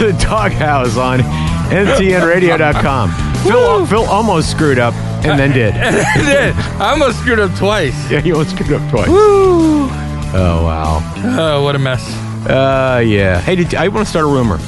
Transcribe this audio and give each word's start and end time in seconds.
To 0.00 0.06
the 0.06 0.12
DawgHouse 0.12 0.96
on 0.96 1.20
ntnradio.com. 1.70 3.10
Phil, 3.44 3.86
Phil 3.86 4.04
almost 4.04 4.50
screwed 4.50 4.78
up 4.78 4.94
and 5.24 5.38
then 5.38 5.52
did. 5.54 5.74
I 5.74 6.90
almost 6.92 7.18
screwed 7.20 7.38
up 7.38 7.54
twice. 7.56 7.94
Yeah, 8.10 8.22
you 8.24 8.32
almost 8.34 8.54
screwed 8.56 8.72
up 8.72 8.90
twice. 8.90 9.08
Woo! 9.08 9.88
Oh, 10.32 10.62
wow. 10.64 11.00
Oh, 11.38 11.62
what 11.64 11.74
a 11.76 11.78
mess. 11.78 12.02
Uh, 12.48 13.02
yeah. 13.04 13.40
Hey, 13.40 13.56
did, 13.56 13.74
I 13.74 13.88
want 13.88 14.06
to 14.06 14.10
start 14.10 14.24
a 14.24 14.28
rumor. 14.28 14.58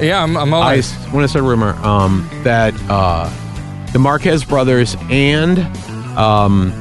Yeah, 0.00 0.22
I'm, 0.22 0.36
I'm 0.36 0.52
I 0.52 0.56
always. 0.56 0.92
want 1.12 1.22
to 1.24 1.28
start 1.28 1.44
a 1.44 1.48
rumor 1.48 1.74
um, 1.86 2.28
that 2.42 2.74
uh, 2.88 3.28
the 3.92 3.98
Marquez 3.98 4.44
brothers 4.44 4.96
and 5.10 5.58
um, 6.18 6.72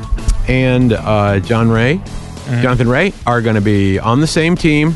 and 0.47 0.93
uh, 0.93 1.39
John 1.41 1.69
Rea, 1.69 1.97
Mm-hmm. 1.97 2.63
Jonathan 2.63 2.89
Rea, 2.89 3.13
are 3.27 3.41
going 3.43 3.53
to 3.53 3.61
be 3.61 3.99
on 3.99 4.21
the 4.21 4.25
same 4.27 4.55
team. 4.55 4.95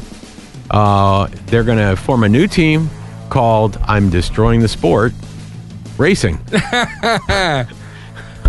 Uh, 0.71 1.27
they're 1.45 1.63
going 1.63 1.77
to 1.77 1.95
form 1.95 2.23
a 2.23 2.29
new 2.29 2.47
team 2.47 2.89
called 3.33 3.79
"I'm 3.85 4.09
Destroying 4.11 4.59
the 4.61 4.67
Sport 4.67 5.11
Racing." 5.97 6.39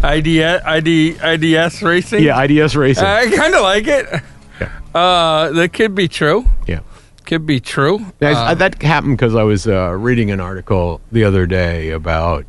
IDS, 0.05 0.62
ID, 0.67 1.17
IDS 1.22 1.83
racing. 1.83 2.22
yeah, 2.22 2.39
IDS 2.42 2.77
Racing. 2.77 3.05
I 3.05 3.31
kind 3.31 3.55
of 3.55 3.62
like 3.62 3.86
it. 3.86 4.06
Yeah. 4.61 4.70
Uh, 4.94 5.50
that 5.53 5.72
could 5.72 5.94
be 5.94 6.09
true. 6.09 6.44
yeah. 6.67 6.81
Could 7.25 7.47
be 7.47 7.59
true. 7.59 8.00
Guys, 8.20 8.36
Uh, 8.36 8.53
that 8.55 8.83
happened 8.83 9.17
because 9.17 9.34
I 9.34 9.44
was 9.44 9.67
uh, 9.67 9.92
reading 9.92 10.31
an 10.31 10.41
article 10.41 11.00
the 11.11 11.25
other 11.25 11.47
day 11.47 11.89
about 11.91 12.44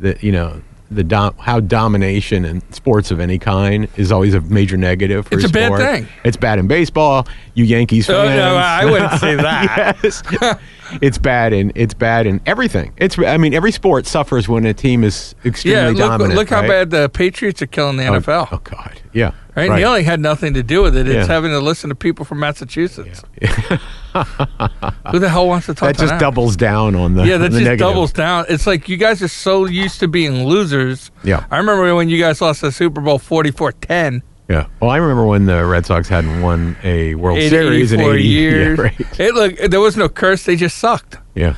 the 0.00 0.16
you 0.20 0.32
know 0.32 0.60
the 0.90 1.04
dom- 1.04 1.36
how 1.38 1.60
domination 1.60 2.44
in 2.44 2.60
sports 2.72 3.12
of 3.12 3.20
any 3.20 3.38
kind 3.38 3.86
is 3.96 4.10
always 4.10 4.34
a 4.34 4.40
major 4.40 4.76
negative 4.76 5.28
for 5.28 5.36
It's 5.36 5.44
a 5.44 5.48
bad 5.48 5.66
sport. 5.66 5.80
thing. 5.82 6.08
It's 6.24 6.36
bad 6.36 6.58
in 6.58 6.66
baseball. 6.66 7.28
You 7.54 7.62
Yankees 7.64 8.10
Oh, 8.10 8.14
fans. 8.26 8.36
no, 8.36 8.56
I 8.56 8.84
wouldn't 8.86 9.20
say 9.20 9.36
that. 9.48 9.96
yes. 10.02 10.22
it's 11.00 11.18
bad 11.18 11.52
in 11.52 11.72
it's 11.74 11.94
bad 11.94 12.26
in 12.26 12.40
everything. 12.46 12.92
It's 12.98 13.18
I 13.18 13.36
mean 13.38 13.54
every 13.54 13.72
sport 13.72 14.06
suffers 14.06 14.48
when 14.48 14.66
a 14.66 14.74
team 14.74 15.04
is 15.04 15.34
extremely 15.44 15.80
yeah, 15.80 15.88
look, 15.88 15.96
dominant. 15.98 16.34
look 16.34 16.48
how 16.50 16.60
right? 16.60 16.68
bad 16.68 16.90
the 16.90 17.08
Patriots 17.08 17.62
are 17.62 17.66
killing 17.66 17.96
the 17.96 18.06
Oh, 18.06 18.20
NFL. 18.20 18.48
Oh, 18.52 18.60
God, 18.64 19.00
yeah, 19.12 19.32
Right? 19.54 19.78
He 19.78 19.84
only 19.84 20.02
had 20.02 20.18
nothing 20.20 20.54
to 20.54 20.62
do 20.62 20.82
with 20.82 20.96
it. 20.96 21.06
It's 21.08 21.26
Yeah. 21.28 21.32
having 21.34 21.50
to 21.50 21.60
listen 21.60 21.88
to 21.90 21.94
people 21.96 22.24
from 22.24 22.40
Massachusetts. 22.40 23.22
Who 25.10 25.18
the 25.18 25.28
hell 25.28 25.46
wants 25.48 25.66
to 25.66 25.74
talk 25.74 25.82
about? 25.90 25.96
that 25.96 25.98
just 26.00 26.10
them? 26.12 26.18
doubles 26.18 26.56
down 26.56 26.94
on 26.94 27.14
the 27.14 27.24
Yeah, 27.24 27.36
that 27.38 27.50
the 27.50 27.58
just 27.58 27.64
negative. 27.64 27.78
doubles 27.78 28.12
down. 28.12 28.44
It's 28.48 28.66
like 28.66 28.88
you 28.88 28.96
guys 28.96 29.22
are 29.22 29.28
so 29.28 29.64
used 29.66 30.00
to 30.00 30.08
being 30.08 30.44
losers. 30.46 31.10
Yeah. 31.24 31.44
I 31.50 31.58
remember 31.58 31.94
when 31.94 32.08
you 32.08 32.18
guys 32.18 32.40
lost 32.40 32.60
the 32.62 32.72
Super 32.72 33.00
Bowl 33.00 33.18
44-10. 33.18 34.22
Yeah. 34.48 34.66
Well, 34.80 34.90
I 34.90 34.96
remember 34.98 35.24
when 35.24 35.46
the 35.46 35.64
Red 35.64 35.86
Sox 35.86 36.08
hadn't 36.08 36.42
won 36.42 36.76
a 36.82 37.14
World 37.14 37.38
in 37.38 37.48
Series 37.48 37.92
in 37.92 38.00
80 38.00 38.22
years. 38.26 38.78
Yeah, 38.78 38.84
right. 38.84 39.20
It 39.20 39.34
look 39.34 39.56
there 39.56 39.80
was 39.80 39.96
no 39.96 40.08
curse. 40.08 40.44
They 40.44 40.56
just 40.56 40.78
sucked. 40.78 41.16
yeah. 41.34 41.54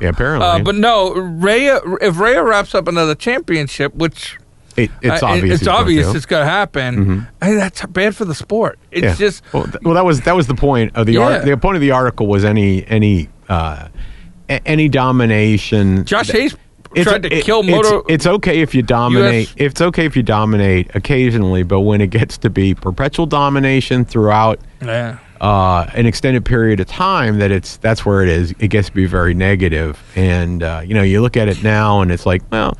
Yeah, 0.00 0.08
apparently. 0.08 0.46
Uh, 0.46 0.58
but 0.60 0.74
no, 0.74 1.12
Rea. 1.14 1.78
If 2.00 2.18
Rea 2.18 2.38
wraps 2.38 2.74
up 2.74 2.88
another 2.88 3.14
championship, 3.14 3.94
which 3.94 4.38
it, 4.76 4.90
it's 5.02 5.22
uh, 5.22 5.26
obvious. 5.26 5.60
it's 5.60 5.68
obvious 5.68 6.10
to. 6.10 6.16
it's 6.16 6.26
going 6.26 6.44
to 6.44 6.50
happen. 6.50 7.26
I 7.40 7.48
mean, 7.50 7.58
that's 7.58 7.84
bad 7.86 8.16
for 8.16 8.24
the 8.24 8.34
sport. 8.34 8.78
It's 8.90 9.04
Yeah. 9.04 9.14
just 9.14 9.42
well, 9.52 9.64
th- 9.64 9.76
well, 9.82 9.94
that 9.94 10.04
was 10.04 10.22
that 10.22 10.34
was 10.34 10.46
the 10.48 10.54
point 10.54 10.96
of 10.96 11.06
the 11.06 11.12
Yeah. 11.14 11.20
art. 11.20 11.44
The 11.44 11.56
point 11.56 11.76
of 11.76 11.80
the 11.80 11.92
article 11.92 12.26
was 12.26 12.44
any 12.44 12.84
any 12.86 13.28
uh, 13.48 13.88
a- 14.48 14.66
any 14.66 14.88
domination. 14.88 16.04
Josh 16.04 16.26
that- 16.28 16.36
Hayes 16.36 16.56
it's- 16.94 17.06
tried 17.06 17.22
to 17.24 17.34
it- 17.34 17.44
kill 17.44 17.60
it's-. 17.64 18.02
It's, 18.08 18.26
okay 18.26 18.60
if 18.60 18.74
you 18.74 18.82
dominate. 18.82 19.48
US 19.48 19.54
It's 19.56 19.80
okay 19.80 20.04
if 20.06 20.16
you 20.16 20.22
dominate 20.22 20.94
occasionally, 20.94 21.62
but 21.62 21.80
when 21.80 22.00
it 22.00 22.08
gets 22.10 22.38
to 22.38 22.50
be 22.50 22.74
perpetual 22.74 23.26
domination 23.26 24.04
throughout 24.04 24.60
yeah. 24.82 25.18
uh, 25.40 25.86
an 25.94 26.06
extended 26.06 26.44
period 26.44 26.80
of 26.80 26.86
time 26.86 27.38
that 27.38 27.50
it's 27.50 27.76
that's 27.78 28.04
where 28.06 28.22
it 28.22 28.28
is. 28.28 28.54
It 28.58 28.68
gets 28.68 28.88
to 28.88 28.94
be 28.94 29.06
very 29.06 29.34
negative. 29.34 29.46
negative, 29.56 30.12
and 30.16 30.62
uh, 30.62 30.82
you 30.84 30.94
know 30.94 31.02
you 31.02 31.20
look 31.22 31.36
at 31.36 31.48
it 31.48 31.62
now, 31.62 32.00
and 32.02 32.10
it's 32.12 32.26
like, 32.26 32.42
well, 32.50 32.76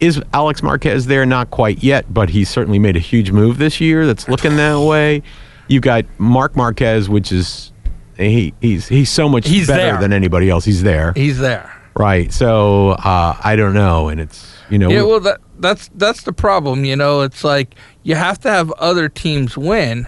is 0.00 0.20
Alex 0.32 0.62
Marquez 0.62 1.06
there? 1.06 1.26
Not 1.26 1.50
quite 1.50 1.82
yet, 1.82 2.12
but 2.12 2.30
he's 2.30 2.48
certainly 2.48 2.78
made 2.78 2.96
a 2.96 3.00
huge 3.00 3.30
move 3.30 3.58
this 3.58 3.80
year. 3.80 4.06
That's 4.06 4.28
looking 4.28 4.56
that 4.56 4.78
way. 4.80 5.22
You've 5.68 5.82
got 5.82 6.04
Marc 6.18 6.56
Marquez, 6.56 7.08
which 7.08 7.32
is 7.32 7.72
he 8.16 8.54
he's 8.60 8.88
he's 8.88 9.10
so 9.10 9.28
much 9.28 9.46
He's 9.48 9.66
better 9.66 9.82
there. 9.92 10.00
than 10.00 10.12
anybody 10.12 10.48
else. 10.50 10.64
He's 10.64 10.82
there, 10.82 11.12
He's 11.14 11.38
there. 11.38 11.73
Right? 11.96 12.32
So 12.32 12.90
uh, 12.90 13.36
I 13.42 13.56
don't 13.56 13.74
know, 13.74 14.08
and 14.08 14.20
it's 14.20 14.52
you 14.70 14.78
know 14.78 14.90
Yeah, 14.90 15.02
well, 15.02 15.20
that 15.20 15.40
that's 15.58 15.88
that's 15.94 16.22
the 16.22 16.32
problem. 16.32 16.84
You 16.84 16.96
know, 16.96 17.20
it's 17.22 17.44
like 17.44 17.74
you 18.02 18.14
have 18.14 18.38
to 18.40 18.50
have 18.50 18.70
other 18.72 19.08
teams 19.08 19.56
win, 19.56 20.06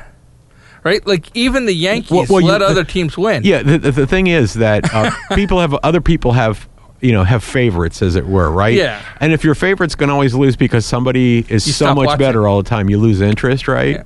right? 0.84 1.06
Like 1.06 1.34
even 1.34 1.66
the 1.66 1.74
Yankees 1.74 2.10
Well- 2.10 2.26
well, 2.28 2.40
you- 2.40 2.48
let 2.48 2.58
the- 2.58 2.66
other 2.66 2.84
teams 2.84 3.16
win. 3.16 3.42
Yeah, 3.44 3.62
the, 3.62 3.78
the, 3.78 3.92
the 3.92 4.06
thing 4.06 4.26
is 4.26 4.54
that 4.54 4.92
uh, 4.94 5.10
people 5.34 5.60
have 5.60 5.74
other 5.82 6.00
people 6.00 6.32
have 6.32 6.68
you 7.00 7.12
know 7.12 7.24
have 7.24 7.44
favorites 7.44 8.00
as 8.02 8.16
it 8.16 8.26
were, 8.26 8.50
right? 8.50 8.74
Yeah. 8.74 9.02
And 9.20 9.32
if 9.32 9.44
your 9.44 9.54
favorite's 9.54 9.94
going 9.94 10.08
to 10.08 10.14
always 10.14 10.34
lose 10.34 10.56
because 10.56 10.86
somebody 10.86 11.44
is 11.48 11.66
You 11.66 11.72
so 11.74 11.94
much 11.94 12.06
watching. 12.06 12.18
better 12.18 12.48
all 12.48 12.62
the 12.62 12.68
time, 12.68 12.88
you 12.90 12.98
lose 12.98 13.20
interest, 13.20 13.68
right? 13.68 14.04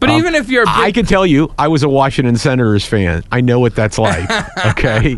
But 0.00 0.10
Um, 0.10 0.18
even 0.18 0.34
if 0.34 0.48
you're, 0.50 0.62
a 0.64 0.66
big, 0.66 0.74
I 0.74 0.92
can 0.92 1.06
tell 1.06 1.24
you, 1.26 1.52
I 1.58 1.68
was 1.68 1.82
a 1.82 1.88
Washington 1.88 2.36
Senators 2.36 2.84
fan. 2.84 3.22
I 3.32 3.40
know 3.40 3.58
what 3.60 3.74
that's 3.74 3.98
like. 3.98 4.28
Okay. 4.66 5.16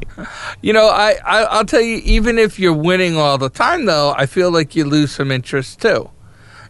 you 0.63 0.73
know, 0.73 0.89
I, 0.89 1.17
I 1.25 1.43
I'll 1.45 1.65
tell 1.65 1.81
you, 1.81 1.97
even 2.05 2.39
if 2.39 2.59
you're 2.59 2.73
winning 2.73 3.17
all 3.17 3.39
the 3.39 3.49
time, 3.49 3.87
though, 3.87 4.15
I 4.17 4.27
feel 4.27 4.51
like 4.51 4.77
you 4.77 4.85
lose 4.85 5.13
some 5.13 5.31
interest 5.33 5.81
too. 5.81 6.11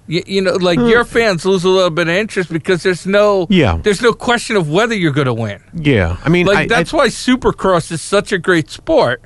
You, 0.09 0.23
you 0.27 0.41
know, 0.41 0.53
like 0.55 0.79
your 0.79 1.05
fans 1.05 1.45
lose 1.45 1.65
a 1.65 1.69
little 1.69 1.91
bit 1.91 2.07
of 2.09 2.15
interest 2.15 2.53
because 2.53 2.85
there's 2.85 3.07
no 3.07 3.47
Hmm. 3.47 3.53
Yeah. 3.53 3.79
there's 3.83 4.01
no 4.03 4.13
question 4.13 4.55
of 4.57 4.71
whether 4.71 4.95
you're 4.95 5.13
going 5.13 5.27
to 5.27 5.35
win. 5.35 5.61
yeah. 5.75 6.17
I 6.25 6.29
mean, 6.29 6.47
Like 6.47 6.59
I, 6.59 6.67
that's 6.67 6.95
I, 6.95 6.97
why 6.97 7.07
Supercross 7.09 7.91
is 7.91 8.01
such 8.01 8.31
a 8.33 8.39
great 8.39 8.71
sport. 8.71 9.21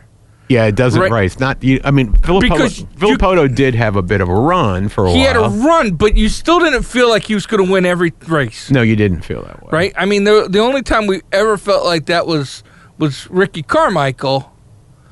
Yeah, 0.51 0.67
it 0.67 0.75
doesn't 0.75 1.01
Right. 1.01 1.11
right. 1.11 1.41
Not. 1.41 1.63
You, 1.65 1.81
I 1.85 1.91
mean, 1.93 2.13
Filippo, 2.15 2.69
Filippo 2.69 3.47
did 3.49 3.75
have 3.77 3.97
a 3.97 4.03
bit 4.03 4.21
of 4.21 4.29
a 4.29 4.35
run 4.35 4.89
for 4.91 5.07
a 5.07 5.13
He 5.13 5.19
while. 5.21 5.27
had 5.27 5.37
a 5.37 5.49
run, 5.67 5.93
but 5.93 6.17
you 6.17 6.29
still 6.29 6.59
didn't 6.59 6.83
feel 6.83 7.09
like 7.09 7.25
he 7.25 7.35
was 7.35 7.47
going 7.47 7.65
to 7.65 7.73
win 7.73 7.87
every 7.87 8.13
race. 8.27 8.71
no, 8.71 8.83
you 8.83 8.97
didn't 8.97 9.23
feel 9.23 9.43
that 9.43 9.63
way, 9.63 9.69
right? 9.73 9.93
I 9.97 10.05
mean, 10.05 10.25
the 10.25 10.47
the 10.51 10.59
only 10.59 10.83
time 10.83 11.07
we 11.07 11.23
ever 11.33 11.57
felt 11.57 11.85
like 11.87 12.07
that 12.07 12.27
was 12.27 12.63
was 12.99 13.31
Ricky 13.31 13.63
Carmichael. 13.63 14.53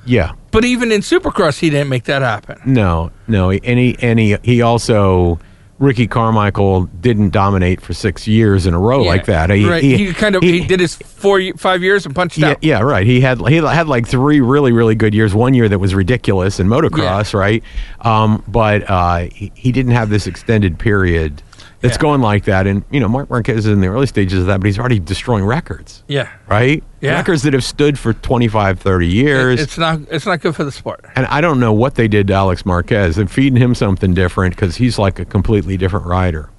Yeah. 0.04 0.32
But 0.50 0.64
even 0.64 0.90
in 0.90 1.02
Supercross, 1.02 1.58
he 1.60 1.70
didn't 1.70 1.88
make 1.90 2.04
that 2.04 2.22
happen. 2.22 2.58
No, 2.64 3.10
no, 3.26 3.50
and 3.50 3.78
he 3.78 3.96
and 4.00 4.18
he, 4.18 4.36
he 4.42 4.60
also 4.62 5.38
Ricky 5.78 6.08
Carmichael 6.08 6.86
didn't 6.86 7.30
dominate 7.30 7.80
for 7.80 7.92
six 7.94 8.26
years 8.26 8.66
in 8.66 8.74
a 8.74 8.78
row 8.78 9.02
Yeah, 9.02 9.08
like 9.10 9.26
that. 9.26 9.50
He, 9.50 9.68
right? 9.68 9.82
He, 9.82 10.12
kind 10.12 10.34
of 10.34 10.42
he, 10.42 10.66
did 10.66 10.80
his 10.80 10.96
four 10.96 11.40
five 11.56 11.82
years 11.82 12.04
and 12.04 12.14
punched 12.14 12.36
Yeah, 12.38 12.50
out. 12.50 12.64
yeah, 12.64 12.80
right. 12.80 13.06
He 13.06 13.20
had 13.20 13.40
he 13.46 13.56
had 13.56 13.86
like 13.86 14.06
three 14.06 14.40
really 14.40 14.72
really 14.72 14.96
good 14.96 15.14
years. 15.14 15.34
One 15.34 15.54
year 15.54 15.68
that 15.68 15.78
was 15.78 15.94
ridiculous 15.94 16.58
in 16.58 16.66
motocross, 16.66 17.32
right? 17.32 17.62
Um, 18.00 18.42
but 18.48 18.88
uh, 18.90 19.28
he, 19.32 19.52
he 19.54 19.70
didn't 19.72 19.92
have 19.92 20.10
this 20.10 20.26
extended 20.26 20.78
period 20.78 21.42
that's 21.80 21.96
Yeah. 21.96 22.00
going 22.02 22.20
like 22.20 22.44
that. 22.44 22.66
And 22.66 22.84
you 22.90 23.00
know, 23.00 23.08
Marc 23.08 23.30
Marquez 23.30 23.58
is 23.58 23.66
in 23.66 23.80
the 23.80 23.86
early 23.88 24.06
stages 24.06 24.40
of 24.40 24.46
that, 24.46 24.60
but 24.60 24.66
he's 24.66 24.78
already 24.78 24.98
destroying 24.98 25.44
records, 25.44 26.02
Yeah, 26.08 26.28
right? 26.48 26.82
Yeah. 27.00 27.14
Records 27.16 27.42
that 27.42 27.52
have 27.52 27.64
stood 27.64 27.98
for 27.98 28.12
25, 28.12 28.80
30 28.80 29.06
years. 29.06 29.60
it's 29.60 29.78
not 29.78 30.00
it's 30.10 30.26
not 30.26 30.40
good 30.40 30.54
for 30.56 30.64
the 30.64 30.72
sport. 30.72 31.04
And 31.16 31.26
I 31.26 31.40
don't 31.40 31.60
know 31.60 31.72
what 31.72 31.94
they 31.94 32.08
did 32.08 32.26
to 32.28 32.34
Alex 32.34 32.66
Marquez. 32.66 33.16
They're 33.16 33.26
feeding 33.26 33.60
him 33.60 33.74
something 33.74 34.14
different 34.14 34.54
because 34.56 34.76
he's 34.76 34.98
like 34.98 35.18
a 35.18 35.24
completely 35.24 35.76
different 35.76 36.06
rider. 36.06 36.50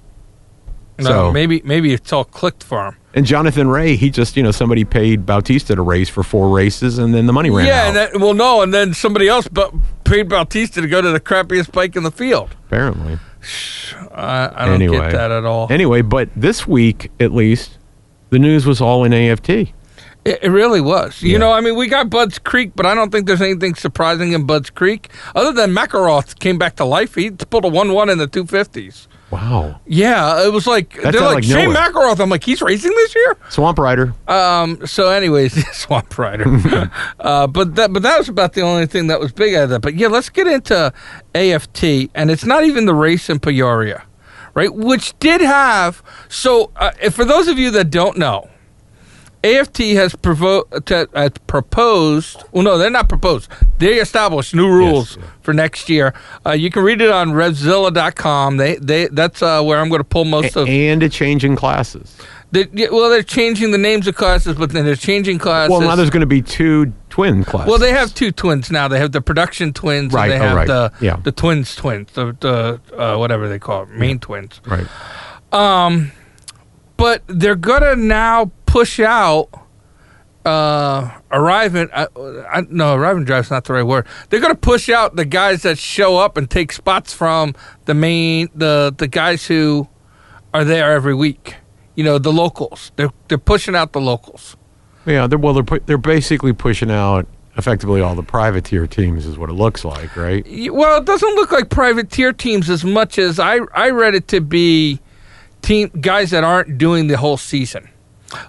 No, 0.98 1.04
So- 1.06 1.32
maybe 1.32 1.62
maybe 1.64 1.92
it's 1.92 2.12
all 2.12 2.24
clicked 2.24 2.62
for 2.62 2.86
him. 2.88 2.96
And 3.12 3.26
Jonathan 3.26 3.66
Rea, 3.68 3.96
he 3.96 4.08
just, 4.08 4.36
you 4.36 4.42
know, 4.44 4.52
somebody 4.52 4.84
paid 4.84 5.26
Bautista 5.26 5.74
to 5.74 5.82
race 5.82 6.08
for 6.08 6.22
four 6.22 6.48
races 6.54 6.96
and 6.98 7.12
then 7.12 7.26
the 7.26 7.32
money 7.32 7.50
ran 7.50 7.66
yeah, 7.66 7.80
out. 7.82 7.86
and 7.88 7.96
that, 7.96 8.20
well, 8.20 8.34
no, 8.34 8.62
and 8.62 8.72
then 8.72 8.94
somebody 8.94 9.26
else 9.26 9.48
paid 10.04 10.28
Bautista 10.28 10.80
to 10.80 10.86
go 10.86 11.02
to 11.02 11.10
the 11.10 11.18
crappiest 11.18 11.72
bike 11.72 11.96
in 11.96 12.04
the 12.04 12.12
field. 12.12 12.50
apparently. 12.66 13.18
I 14.12 14.50
I 14.54 14.64
don't 14.66 14.74
Anyway. 14.74 14.96
get 14.98 15.12
that 15.12 15.30
at 15.30 15.44
all. 15.44 15.66
Anyway, 15.70 16.02
but 16.02 16.28
this 16.36 16.66
week, 16.66 17.10
at 17.20 17.32
least, 17.32 17.78
the 18.30 18.38
news 18.38 18.66
was 18.66 18.80
all 18.80 19.04
in 19.04 19.12
AFT. 19.12 19.48
It, 19.50 20.38
it 20.42 20.50
really 20.50 20.80
was. 20.82 21.22
You 21.22 21.32
Yeah. 21.32 21.38
know, 21.38 21.52
I 21.52 21.60
mean, 21.62 21.76
we 21.76 21.86
got 21.88 22.10
Budds 22.10 22.38
Creek, 22.38 22.72
but 22.76 22.84
I 22.84 22.94
don't 22.94 23.10
think 23.10 23.26
there's 23.26 23.40
anything 23.40 23.74
surprising 23.74 24.32
in 24.32 24.44
Budds 24.44 24.68
Creek 24.70 25.08
other 25.34 25.52
than 25.52 25.74
McElrath 25.74 26.38
came 26.38 26.58
back 26.58 26.76
to 26.76 26.84
life. 26.84 27.14
He 27.14 27.30
pulled 27.30 27.64
a 27.64 27.68
one-one 27.68 28.10
in 28.10 28.18
the 28.18 28.26
two 28.26 28.44
fifties. 28.46 29.08
Wow. 29.30 29.80
Yeah, 29.86 30.44
it 30.44 30.52
was 30.52 30.66
like 30.66 31.00
That 31.02 31.12
they're 31.12 31.20
like, 31.22 31.36
like 31.36 31.44
Shane 31.44 31.72
nowhere. 31.72 31.92
McElrath. 31.92 32.20
I'm 32.20 32.30
like, 32.30 32.42
he's 32.42 32.60
racing 32.60 32.90
this 32.90 33.14
year. 33.14 33.36
Swamp 33.48 33.78
Rider. 33.78 34.12
Um. 34.26 34.84
So, 34.86 35.10
anyways, 35.10 35.52
Swamp 35.76 36.18
Rider. 36.18 36.44
uh, 37.20 37.46
but 37.46 37.76
that 37.76 37.92
but 37.92 38.02
that 38.02 38.18
was 38.18 38.28
about 38.28 38.54
the 38.54 38.62
only 38.62 38.86
thing 38.86 39.06
that 39.06 39.20
was 39.20 39.30
big 39.32 39.54
out 39.54 39.64
of 39.64 39.70
that. 39.70 39.80
But 39.82 39.94
yeah, 39.94 40.08
let's 40.08 40.30
get 40.30 40.46
into 40.46 40.92
AFT, 41.34 41.84
and 42.14 42.30
it's 42.30 42.44
not 42.44 42.64
even 42.64 42.86
the 42.86 42.94
race 42.94 43.30
in 43.30 43.38
Peoria, 43.38 44.02
right? 44.54 44.74
Which 44.74 45.16
did 45.20 45.40
have. 45.40 46.02
So, 46.28 46.72
uh, 46.76 46.90
for 47.10 47.24
those 47.24 47.46
of 47.46 47.58
you 47.58 47.70
that 47.72 47.90
don't 47.90 48.18
know. 48.18 48.48
AFT 49.42 49.78
has 49.94 50.14
provo- 50.14 50.64
to, 50.64 51.08
uh, 51.14 51.30
proposed. 51.46 52.42
Well, 52.52 52.62
no, 52.62 52.76
they're 52.78 52.90
not 52.90 53.08
proposed. 53.08 53.50
They 53.78 53.94
established 53.94 54.54
new 54.54 54.68
rules 54.68 55.16
yeah. 55.16 55.22
for 55.42 55.54
next 55.54 55.88
year. 55.88 56.12
Uh, 56.44 56.50
you 56.52 56.70
can 56.70 56.82
read 56.82 57.00
it 57.00 57.10
on 57.10 57.30
RevZilla.com. 57.30 58.56
They, 58.58 58.76
they, 58.76 59.06
that's 59.08 59.42
uh, 59.42 59.62
where 59.62 59.78
I'm 59.78 59.88
going 59.88 60.00
to 60.00 60.04
pull 60.04 60.24
most 60.26 60.56
of. 60.56 60.68
and 60.68 61.02
a 61.02 61.08
change 61.08 61.44
in 61.44 61.56
classes. 61.56 62.16
They, 62.52 62.66
yeah, 62.72 62.88
well, 62.90 63.08
they're 63.08 63.22
changing 63.22 63.70
the 63.70 63.78
names 63.78 64.06
of 64.08 64.16
classes, 64.16 64.56
but 64.56 64.72
then 64.72 64.84
they're 64.84 64.96
changing 64.96 65.38
classes. 65.38 65.70
Well, 65.70 65.80
now 65.80 65.94
there's 65.94 66.10
going 66.10 66.20
to 66.20 66.26
be 66.26 66.42
two 66.42 66.92
twin 67.08 67.44
classes. 67.44 67.70
Well, 67.70 67.78
they 67.78 67.92
have 67.92 68.12
two 68.12 68.32
twins 68.32 68.70
now. 68.72 68.88
They 68.88 68.98
have 68.98 69.12
the 69.12 69.20
production 69.20 69.72
twins, 69.72 70.12
Right, 70.12 70.30
and 70.30 70.32
they 70.32 70.44
oh, 70.44 70.48
have 70.48 70.56
right. 70.56 70.66
the 70.66 70.92
Yeah. 71.00 71.16
the 71.22 71.30
twins 71.32 71.76
twins, 71.76 72.10
the, 72.12 72.36
the 72.40 72.80
uh, 73.00 73.16
whatever 73.16 73.48
they 73.48 73.60
call 73.60 73.84
it, 73.84 73.90
main 73.90 74.18
twins. 74.18 74.60
right. 74.66 74.86
Um, 75.52 76.10
But 76.96 77.22
they're 77.28 77.54
gonna 77.54 77.96
now 77.96 78.50
push 78.70 79.00
out 79.00 79.48
uh 80.46 81.10
arrive 81.30 81.74
and 81.74 81.90
uh, 81.92 82.06
I, 82.50 82.62
no 82.70 82.94
arriving 82.94 83.24
drive's 83.24 83.50
not 83.50 83.64
the 83.64 83.74
right 83.74 83.82
word 83.82 84.06
they're 84.28 84.40
gonna 84.40 84.54
push 84.54 84.88
out 84.88 85.16
the 85.16 85.26
guys 85.26 85.62
that 85.62 85.76
show 85.78 86.16
up 86.16 86.38
and 86.38 86.48
take 86.48 86.72
spots 86.72 87.12
from 87.12 87.54
the 87.84 87.92
main 87.92 88.48
the 88.54 88.94
the 88.96 89.06
guys 89.06 89.46
who 89.46 89.86
are 90.54 90.64
there 90.64 90.92
every 90.92 91.14
week 91.14 91.56
you 91.94 92.02
know 92.04 92.16
the 92.18 92.32
locals 92.32 92.90
they're 92.96 93.10
they're 93.28 93.36
pushing 93.36 93.76
out 93.76 93.92
the 93.92 94.00
locals 94.00 94.56
Yeah, 95.04 95.26
they're 95.26 95.38
well, 95.38 95.52
they're 95.52 95.62
pu- 95.62 95.80
they're 95.84 95.98
basically 95.98 96.54
pushing 96.54 96.90
out 96.90 97.26
effectively 97.58 98.00
all 98.00 98.14
the 98.14 98.22
privateer 98.22 98.86
teams, 98.86 99.26
is 99.26 99.36
what 99.36 99.50
it 99.50 99.54
looks 99.54 99.84
like, 99.84 100.16
right? 100.16 100.46
Well, 100.72 101.00
it 101.00 101.04
doesn't 101.04 101.34
look 101.34 101.52
like 101.52 101.68
privateer 101.68 102.32
teams 102.32 102.70
as 102.70 102.84
much 102.84 103.18
as 103.18 103.38
I 103.38 103.58
I 103.74 103.90
read 103.90 104.14
it 104.14 104.28
to 104.28 104.40
be 104.40 105.00
team 105.60 105.88
guys 106.00 106.30
that 106.30 106.44
aren't 106.44 106.78
doing 106.78 107.08
the 107.08 107.18
whole 107.18 107.36
season. 107.36 107.89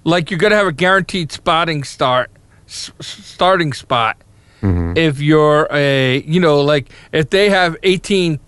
Like 0.04 0.30
you're 0.32 0.40
going 0.40 0.52
to 0.52 0.58
have 0.58 0.68
a 0.68 0.72
guaranteed 0.72 1.32
spotting 1.32 1.84
start 1.84 2.30
s- 2.68 2.92
starting 3.00 3.74
spot. 3.74 4.18
Mm-hmm. 4.62 4.98
If 4.98 5.20
you're 5.20 5.68
a 5.72 6.22
you 6.22 6.40
know 6.40 6.62
like 6.62 6.90
if 7.12 7.30
they 7.32 7.50
have 7.50 7.76
18 7.84 8.40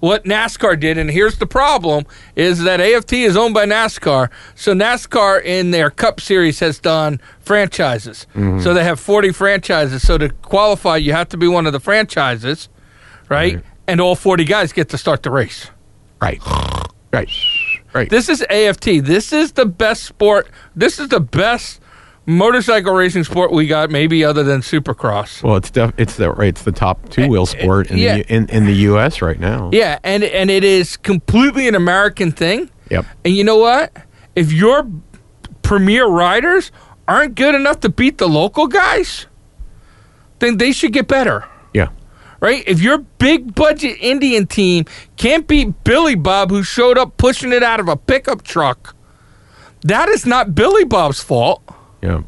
what 0.00 0.24
NASCAR 0.24 0.80
did 0.80 0.96
and 0.96 1.10
here's 1.10 1.36
the 1.36 1.46
problem 1.46 2.06
is 2.34 2.60
that 2.62 2.80
AFT 2.80 3.12
is 3.12 3.36
owned 3.36 3.52
by 3.52 3.66
NASCAR 3.66 4.30
so 4.54 4.72
NASCAR 4.72 5.42
in 5.44 5.70
their 5.72 5.90
cup 5.90 6.18
series 6.22 6.60
has 6.60 6.78
done 6.78 7.20
franchises. 7.40 8.26
Mm-hmm. 8.34 8.60
So 8.60 8.72
they 8.72 8.84
have 8.84 8.98
40 8.98 9.32
franchises 9.32 10.00
so 10.06 10.16
to 10.16 10.30
qualify 10.30 10.96
you 10.96 11.12
have 11.12 11.28
to 11.28 11.36
be 11.36 11.46
one 11.46 11.66
of 11.66 11.74
the 11.74 11.80
franchises 11.80 12.70
right, 13.28 13.56
Right. 13.56 13.64
and 13.86 14.00
all 14.00 14.16
40 14.16 14.44
guys 14.44 14.72
get 14.72 14.88
to 14.88 14.96
start 14.98 15.22
the 15.22 15.30
race. 15.30 15.70
Right, 16.22 16.40
right, 17.12 17.28
right. 17.92 18.08
this 18.10 18.28
is 18.28 18.42
AFT. 18.42 19.04
This 19.04 19.32
is 19.32 19.52
the 19.52 19.66
best 19.66 20.04
sport. 20.04 20.48
This 20.74 20.98
is 20.98 21.08
the 21.08 21.20
best 21.20 21.80
motorcycle 22.26 22.92
racing 22.94 23.24
sport 23.24 23.52
we 23.52 23.66
got, 23.66 23.90
maybe 23.90 24.24
other 24.24 24.42
than 24.42 24.60
Supercross. 24.60 25.42
well, 25.42 25.56
it's 25.56 25.70
def- 25.70 25.94
it's 25.96 26.16
the 26.16 26.30
right, 26.32 26.48
it's 26.48 26.62
the 26.62 26.72
top 26.72 27.08
two 27.08 27.28
wheel 27.28 27.42
eh, 27.42 27.56
eh, 27.56 27.62
sport 27.62 27.90
in 27.90 27.98
yeah. 27.98 28.16
the 28.16 28.32
in, 28.32 28.48
in 28.50 28.66
the 28.66 28.74
U.S. 28.74 29.20
right 29.20 29.38
now. 29.38 29.70
Yeah, 29.72 29.98
and 30.04 30.24
and 30.24 30.50
it 30.50 30.64
is 30.64 30.96
completely 30.96 31.68
an 31.68 31.74
American 31.74 32.32
thing. 32.32 32.70
Yep. 32.90 33.06
And 33.24 33.34
you 33.34 33.44
know 33.44 33.58
what? 33.58 33.92
If 34.34 34.52
your 34.52 34.88
premier 35.62 36.06
riders 36.06 36.72
aren't 37.06 37.34
good 37.34 37.54
enough 37.54 37.80
to 37.80 37.88
beat 37.88 38.18
the 38.18 38.28
local 38.28 38.66
guys, 38.66 39.26
then 40.38 40.56
they 40.56 40.72
should 40.72 40.92
get 40.92 41.08
better. 41.08 41.44
Right? 42.40 42.64
If 42.66 42.80
your 42.80 42.98
big 42.98 43.54
budget 43.54 43.98
Indian 44.00 44.46
team 44.46 44.86
can't 45.16 45.46
beat 45.46 45.84
Billy 45.84 46.14
Bob, 46.14 46.50
who 46.50 46.62
showed 46.62 46.96
up 46.96 47.18
pushing 47.18 47.52
it 47.52 47.62
out 47.62 47.80
of 47.80 47.88
a 47.88 47.96
pickup 47.96 48.42
truck, 48.42 48.96
that 49.82 50.08
is 50.08 50.24
not 50.24 50.54
Billy 50.54 50.84
Bob's 50.84 51.22
fault. 51.22 51.62
Yeah. 52.02 52.22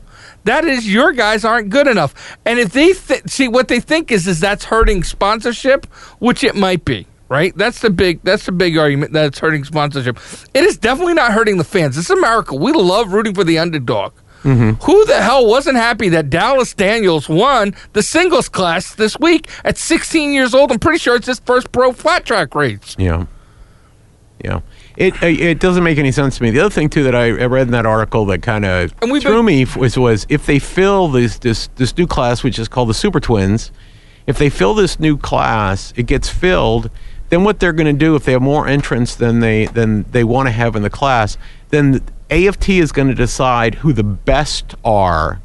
That 0.45 0.65
is 0.65 0.93
your 0.93 1.13
guys 1.13 1.45
aren't 1.45 1.71
good 1.71 1.87
enough. 1.87 2.37
And 2.45 2.59
if 2.59 2.73
they 2.73 2.93
th- 2.93 3.23
see 3.27 3.49
what 3.49 3.69
they 3.69 3.81
think 3.81 4.11
is 4.11 4.27
is 4.27 4.41
that's 4.41 4.65
hurting 4.65 5.05
sponsorship, 5.05 5.87
which 6.19 6.43
it 6.43 6.57
might 6.57 6.85
be, 6.85 7.07
right? 7.29 7.57
That's 7.57 7.81
the 7.81 7.91
big 7.91 8.21
that's 8.23 8.47
the 8.47 8.53
big 8.53 8.77
argument 8.77 9.13
that 9.13 9.27
it's 9.27 9.39
hurting 9.39 9.65
sponsorship. 9.65 10.19
It 10.53 10.65
is 10.65 10.79
definitely 10.79 11.15
not 11.15 11.33
hurting 11.33 11.59
the 11.59 11.65
fans. 11.65 11.97
It's 11.97 12.11
America. 12.11 12.55
We 12.57 12.73
love 12.73 13.13
rooting 13.13 13.35
for 13.35 13.45
the 13.45 13.59
underdog. 13.59 14.13
Who 14.43 15.05
the 15.07 15.21
hell 15.23 15.47
wasn't 15.47 15.77
happy 15.77 16.09
that 16.11 16.29
Dallas 16.31 16.75
Daniels 16.75 17.29
won 17.29 17.75
the 17.93 18.03
singles 18.03 18.49
class 18.49 18.95
this 18.95 19.19
week 19.21 19.49
at 19.65 19.79
16 19.79 20.33
years 20.33 20.53
old? 20.55 20.73
I'm 20.73 20.79
pretty 20.79 20.99
sure 20.99 21.15
it's 21.17 21.27
his 21.29 21.39
first 21.41 21.71
pro 21.73 21.93
flat 21.93 22.25
track 22.25 22.55
race. 22.55 22.97
Yeah. 22.99 23.27
Yeah. 24.45 24.61
It 24.97 25.23
uh, 25.23 25.27
it 25.27 25.61
doesn't 25.61 25.85
make 25.85 25.99
any 25.99 26.13
sense 26.13 26.37
to 26.39 26.43
me. 26.43 26.51
The 26.51 26.61
other 26.61 26.71
thing 26.71 26.91
too 26.91 27.05
that 27.05 27.15
I, 27.15 27.27
I 27.27 27.47
read 27.47 27.69
in 27.69 27.71
that 27.73 27.87
article 27.87 28.27
that 28.27 28.43
kind 28.43 28.65
of 28.65 28.93
threw 28.93 29.21
been- 29.21 29.45
me 29.45 29.67
was 29.77 29.97
was 29.97 30.27
if 30.29 30.45
they 30.47 30.59
fill 30.59 31.09
this 31.09 31.39
this 31.39 31.69
this 31.77 31.97
new 31.97 32.07
class 32.07 32.43
which 32.43 32.59
is 32.59 32.69
called 32.69 32.89
the 32.89 32.95
Super 32.95 33.21
Twins, 33.21 33.71
if 34.27 34.37
they 34.39 34.51
fill 34.51 34.75
this 34.75 34.99
new 35.01 35.17
class, 35.17 35.93
it 35.97 36.07
gets 36.07 36.29
filled. 36.29 36.91
Then 37.31 37.45
what 37.45 37.61
they're 37.61 37.73
going 37.73 37.87
to 37.87 37.99
do 37.99 38.15
if 38.17 38.25
they 38.25 38.33
have 38.33 38.43
more 38.43 38.69
entrants 38.69 39.15
than 39.15 39.41
they 39.41 39.65
than 39.67 40.03
they 40.11 40.25
want 40.25 40.49
to 40.49 40.53
have 40.53 40.77
in 40.77 40.83
the 40.83 40.91
class, 40.91 41.39
then 41.71 42.03
AFT 42.33 42.69
is 42.71 42.93
going 42.93 43.09
to 43.09 43.15
decide 43.15 43.77
who 43.77 43.93
the 43.93 44.03
best 44.03 44.75
are, 44.85 45.41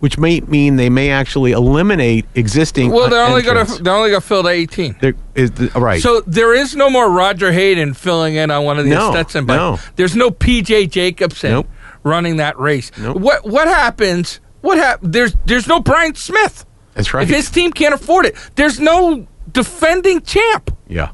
which 0.00 0.18
may 0.18 0.40
mean 0.40 0.76
they 0.76 0.90
may 0.90 1.10
actually 1.10 1.52
eliminate 1.52 2.26
existing. 2.34 2.90
Well, 2.92 3.08
they're 3.08 3.24
only 3.26 3.42
gonna 3.42 3.64
they're 3.64 3.94
only 3.94 4.10
gonna 4.10 4.20
fill 4.20 4.42
to 4.44 4.48
18. 4.48 4.96
There 5.00 5.14
is 5.34 5.50
the, 5.52 5.68
right. 5.74 6.00
So 6.02 6.20
there 6.26 6.54
is 6.54 6.76
no 6.76 6.88
more 6.90 7.10
Roger 7.10 7.50
Hayden 7.52 7.94
filling 7.94 8.34
in 8.36 8.50
on 8.50 8.64
one 8.64 8.78
of 8.78 8.84
these 8.84 8.94
No, 8.94 9.10
Stetson 9.10 9.46
bikes. 9.46 9.56
no. 9.56 9.78
There's 9.96 10.14
no 10.14 10.30
PJ 10.30 10.90
Jacobson 10.90 11.50
Nope. 11.50 11.68
running 12.04 12.36
that 12.36 12.58
race. 12.58 12.90
Nope. 12.98 13.16
What 13.16 13.44
what 13.44 13.66
happens? 13.66 14.40
What 14.60 14.78
hap- 14.78 15.00
There's 15.02 15.34
there's 15.46 15.66
no 15.66 15.80
Bryan 15.80 16.14
Smith. 16.14 16.64
That's 16.94 17.14
right. 17.14 17.22
If 17.22 17.28
his 17.34 17.50
team 17.50 17.72
can't 17.72 17.94
afford 17.94 18.26
it, 18.26 18.34
there's 18.56 18.78
no 18.80 19.26
defending 19.50 20.20
champ. 20.22 20.76
Yeah. 20.88 21.10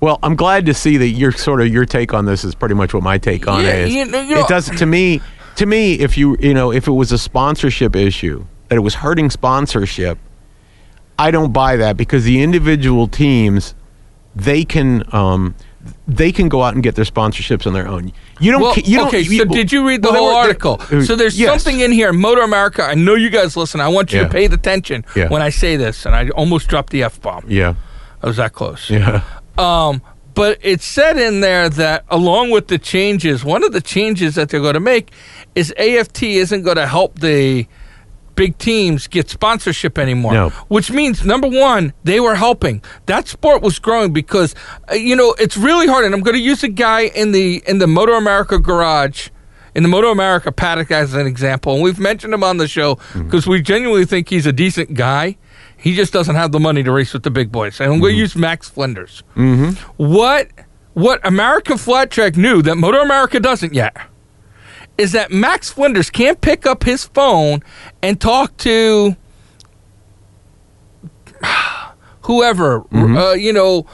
Well, 0.00 0.18
I'm 0.22 0.36
glad 0.36 0.66
to 0.66 0.74
see 0.74 0.96
that 0.98 1.08
your 1.08 1.32
sort 1.32 1.60
of 1.60 1.68
your 1.68 1.86
take 1.86 2.12
on 2.12 2.26
this 2.26 2.44
is 2.44 2.54
pretty 2.54 2.74
much 2.74 2.92
what 2.92 3.02
my 3.02 3.18
take 3.18 3.48
on 3.48 3.62
Yeah, 3.64 3.70
it 3.70 3.88
is. 3.88 3.94
you 3.94 4.04
know- 4.04 4.20
you 4.20 4.38
it 4.38 4.48
does 4.48 4.68
to 4.70 4.86
me. 4.86 5.20
To 5.56 5.64
me, 5.66 5.94
if 5.94 6.18
you 6.18 6.36
you 6.38 6.52
know 6.52 6.70
if 6.70 6.86
it 6.86 6.92
was 6.92 7.12
a 7.12 7.18
sponsorship 7.18 7.96
issue 7.96 8.44
that 8.68 8.76
it 8.76 8.80
was 8.80 8.96
hurting 8.96 9.30
sponsorship, 9.30 10.18
I 11.18 11.30
don't 11.30 11.52
buy 11.52 11.76
that 11.76 11.96
because 11.96 12.24
the 12.24 12.42
individual 12.42 13.08
teams 13.08 13.74
they 14.34 14.66
can 14.66 15.02
um, 15.14 15.54
they 16.06 16.30
can 16.30 16.50
go 16.50 16.62
out 16.62 16.74
and 16.74 16.82
get 16.82 16.94
their 16.94 17.06
sponsorships 17.06 17.66
on 17.66 17.72
their 17.72 17.88
own. 17.88 18.12
You 18.38 18.52
don't. 18.52 18.60
Well, 18.60 18.74
you 18.76 18.98
don't 18.98 19.08
okay, 19.08 19.24
so 19.24 19.46
did 19.46 19.72
you 19.72 19.86
read 19.88 20.02
the 20.02 20.10
well, 20.10 20.18
whole 20.24 20.28
were- 20.34 20.40
article? 20.42 20.76
uh, 20.92 21.00
so 21.00 21.16
there's 21.16 21.38
yes. 21.40 21.62
something 21.62 21.80
in 21.80 21.90
here, 21.90 22.12
MotoAmerica. 22.12 22.86
I 22.86 22.92
know 22.94 23.14
you 23.14 23.30
guys 23.30 23.56
listen. 23.56 23.80
I 23.80 23.88
want 23.88 24.12
you 24.12 24.18
Yeah. 24.20 24.26
to 24.26 24.30
pay 24.32 24.44
attention 24.44 25.06
Yeah. 25.16 25.28
when 25.28 25.40
I 25.40 25.48
say 25.48 25.76
this, 25.76 26.04
and 26.04 26.14
I 26.14 26.28
almost 26.30 26.68
dropped 26.68 26.90
the 26.92 27.02
f 27.04 27.18
bomb. 27.22 27.46
Yeah. 27.48 27.76
I 28.22 28.26
was 28.26 28.36
that 28.36 28.52
close. 28.52 28.90
Yeah. 28.90 29.22
Um, 29.58 30.02
but 30.34 30.58
it 30.60 30.82
said 30.82 31.16
in 31.18 31.40
there 31.40 31.68
that 31.70 32.04
along 32.10 32.50
with 32.50 32.68
the 32.68 32.78
changes, 32.78 33.42
one 33.44 33.64
of 33.64 33.72
the 33.72 33.80
changes 33.80 34.34
that 34.34 34.50
they're 34.50 34.60
going 34.60 34.74
to 34.74 34.80
make 34.80 35.10
is 35.54 35.72
AFT 35.78 36.24
isn't 36.24 36.62
going 36.62 36.76
to 36.76 36.86
help 36.86 37.20
the 37.20 37.66
big 38.34 38.58
teams 38.58 39.06
get 39.06 39.30
sponsorship 39.30 39.98
anymore. 39.98 40.34
No. 40.34 40.50
Which 40.68 40.90
means 40.90 41.24
number 41.24 41.48
one, 41.48 41.94
they 42.04 42.20
were 42.20 42.34
helping. 42.34 42.82
That 43.06 43.26
sport 43.26 43.62
was 43.62 43.78
growing 43.78 44.12
because 44.12 44.54
uh, 44.90 44.94
you 44.94 45.16
know 45.16 45.34
it's 45.38 45.56
really 45.56 45.86
hard. 45.86 46.04
And 46.04 46.14
I'm 46.14 46.20
going 46.20 46.36
to 46.36 46.42
use 46.42 46.62
a 46.62 46.68
guy 46.68 47.06
in 47.06 47.32
the 47.32 47.62
in 47.66 47.78
the 47.78 47.86
MotoAmerica 47.86 48.62
garage. 48.62 49.30
In 49.74 49.82
the 49.82 49.90
Moto 49.90 50.10
America 50.10 50.50
paddock, 50.52 50.90
as 50.90 51.12
an 51.12 51.26
example, 51.26 51.74
and 51.74 51.82
we've 51.82 51.98
mentioned 51.98 52.32
him 52.32 52.42
on 52.42 52.56
the 52.56 52.66
show 52.66 52.98
because 53.12 53.46
we 53.46 53.60
genuinely 53.60 54.06
think 54.06 54.30
he's 54.30 54.46
a 54.46 54.52
decent 54.52 54.94
guy. 54.94 55.36
He 55.76 55.94
just 55.94 56.12
doesn't 56.12 56.34
have 56.34 56.52
the 56.52 56.60
money 56.60 56.82
to 56.82 56.90
race 56.90 57.12
with 57.12 57.22
the 57.22 57.30
big 57.30 57.52
boys. 57.52 57.80
And 57.80 57.88
going 57.88 58.00
to 58.00 58.08
mm-hmm. 58.08 58.18
use 58.18 58.36
Max 58.36 58.68
Flinders. 58.68 59.22
Mm-hmm. 59.36 59.72
What 60.02 60.48
what 60.94 61.20
American 61.26 61.76
Flat 61.76 62.10
Track 62.10 62.36
knew 62.36 62.62
that 62.62 62.74
MotoAmerica 62.76 63.42
doesn't 63.42 63.74
yet 63.74 63.96
is 64.96 65.12
that 65.12 65.30
Max 65.30 65.70
Flinders 65.70 66.10
can't 66.10 66.40
pick 66.40 66.66
up 66.66 66.84
his 66.84 67.04
phone 67.04 67.62
and 68.02 68.18
talk 68.20 68.56
to 68.58 69.14
whoever, 72.22 72.80
mm-hmm. 72.80 73.16
uh, 73.16 73.32
you 73.32 73.52
know, 73.52 73.86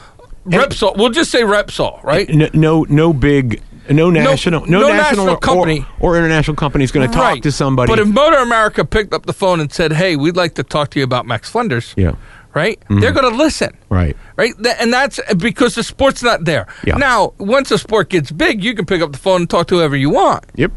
Repsol. 0.47 0.97
We'll 0.97 1.11
just 1.11 1.31
say 1.31 1.43
Repsol, 1.43 2.03
right? 2.03 2.29
No, 2.29 2.49
no, 2.53 2.87
no 2.89 3.12
big, 3.12 3.62
no 3.91 4.11
national, 4.11 4.67
no, 4.67 4.81
no 4.81 4.89
national, 4.89 5.27
national 5.27 5.29
or- 5.31 5.39
company. 5.39 5.87
or, 6.01 6.17
international 6.17 6.57
company 6.57 6.85
is 6.85 6.93
going 6.93 7.09
to 7.09 7.15
talk 7.15 7.25
right. 7.25 7.43
to 7.43 7.53
somebody. 7.53 7.91
But 7.91 7.99
if 7.99 8.09
MotoAmerica 8.09 8.89
picked 8.89 9.12
up 9.12 9.27
the 9.27 9.33
phone 9.33 9.61
and 9.61 9.73
said, 9.73 9.93
"Hey, 9.93 10.17
we'd 10.17 10.37
like 10.37 10.55
to 10.55 10.62
talk 10.62 10.91
to 10.91 10.99
you 10.99 11.05
about 11.05 11.27
Max 11.27 11.51
Flinders," 11.51 11.95
yeah, 11.97 12.15
right? 12.55 12.81
They're 12.89 13.12
going 13.12 13.31
to 13.31 13.37
listen. 13.37 13.77
right. 13.89 14.17
right? 14.37 14.55
And 14.81 14.93
that's 14.93 15.21
because 15.37 15.75
the 15.75 15.83
sport's 15.83 16.23
not 16.23 16.45
there. 16.45 16.67
Yeah. 16.85 16.97
Now, 16.97 17.33
once 17.39 17.71
a 17.71 17.79
sport 17.79 18.11
gets 18.11 18.31
big, 18.31 18.62
you 18.62 18.75
can 18.75 18.87
pick 18.87 19.03
up 19.03 19.12
the 19.12 19.19
phone 19.19 19.43
and 19.43 19.51
talk 19.51 19.67
to 19.69 19.77
whoever 19.77 19.97
you 19.97 20.11
want, 20.11 20.45
Yep. 20.55 20.73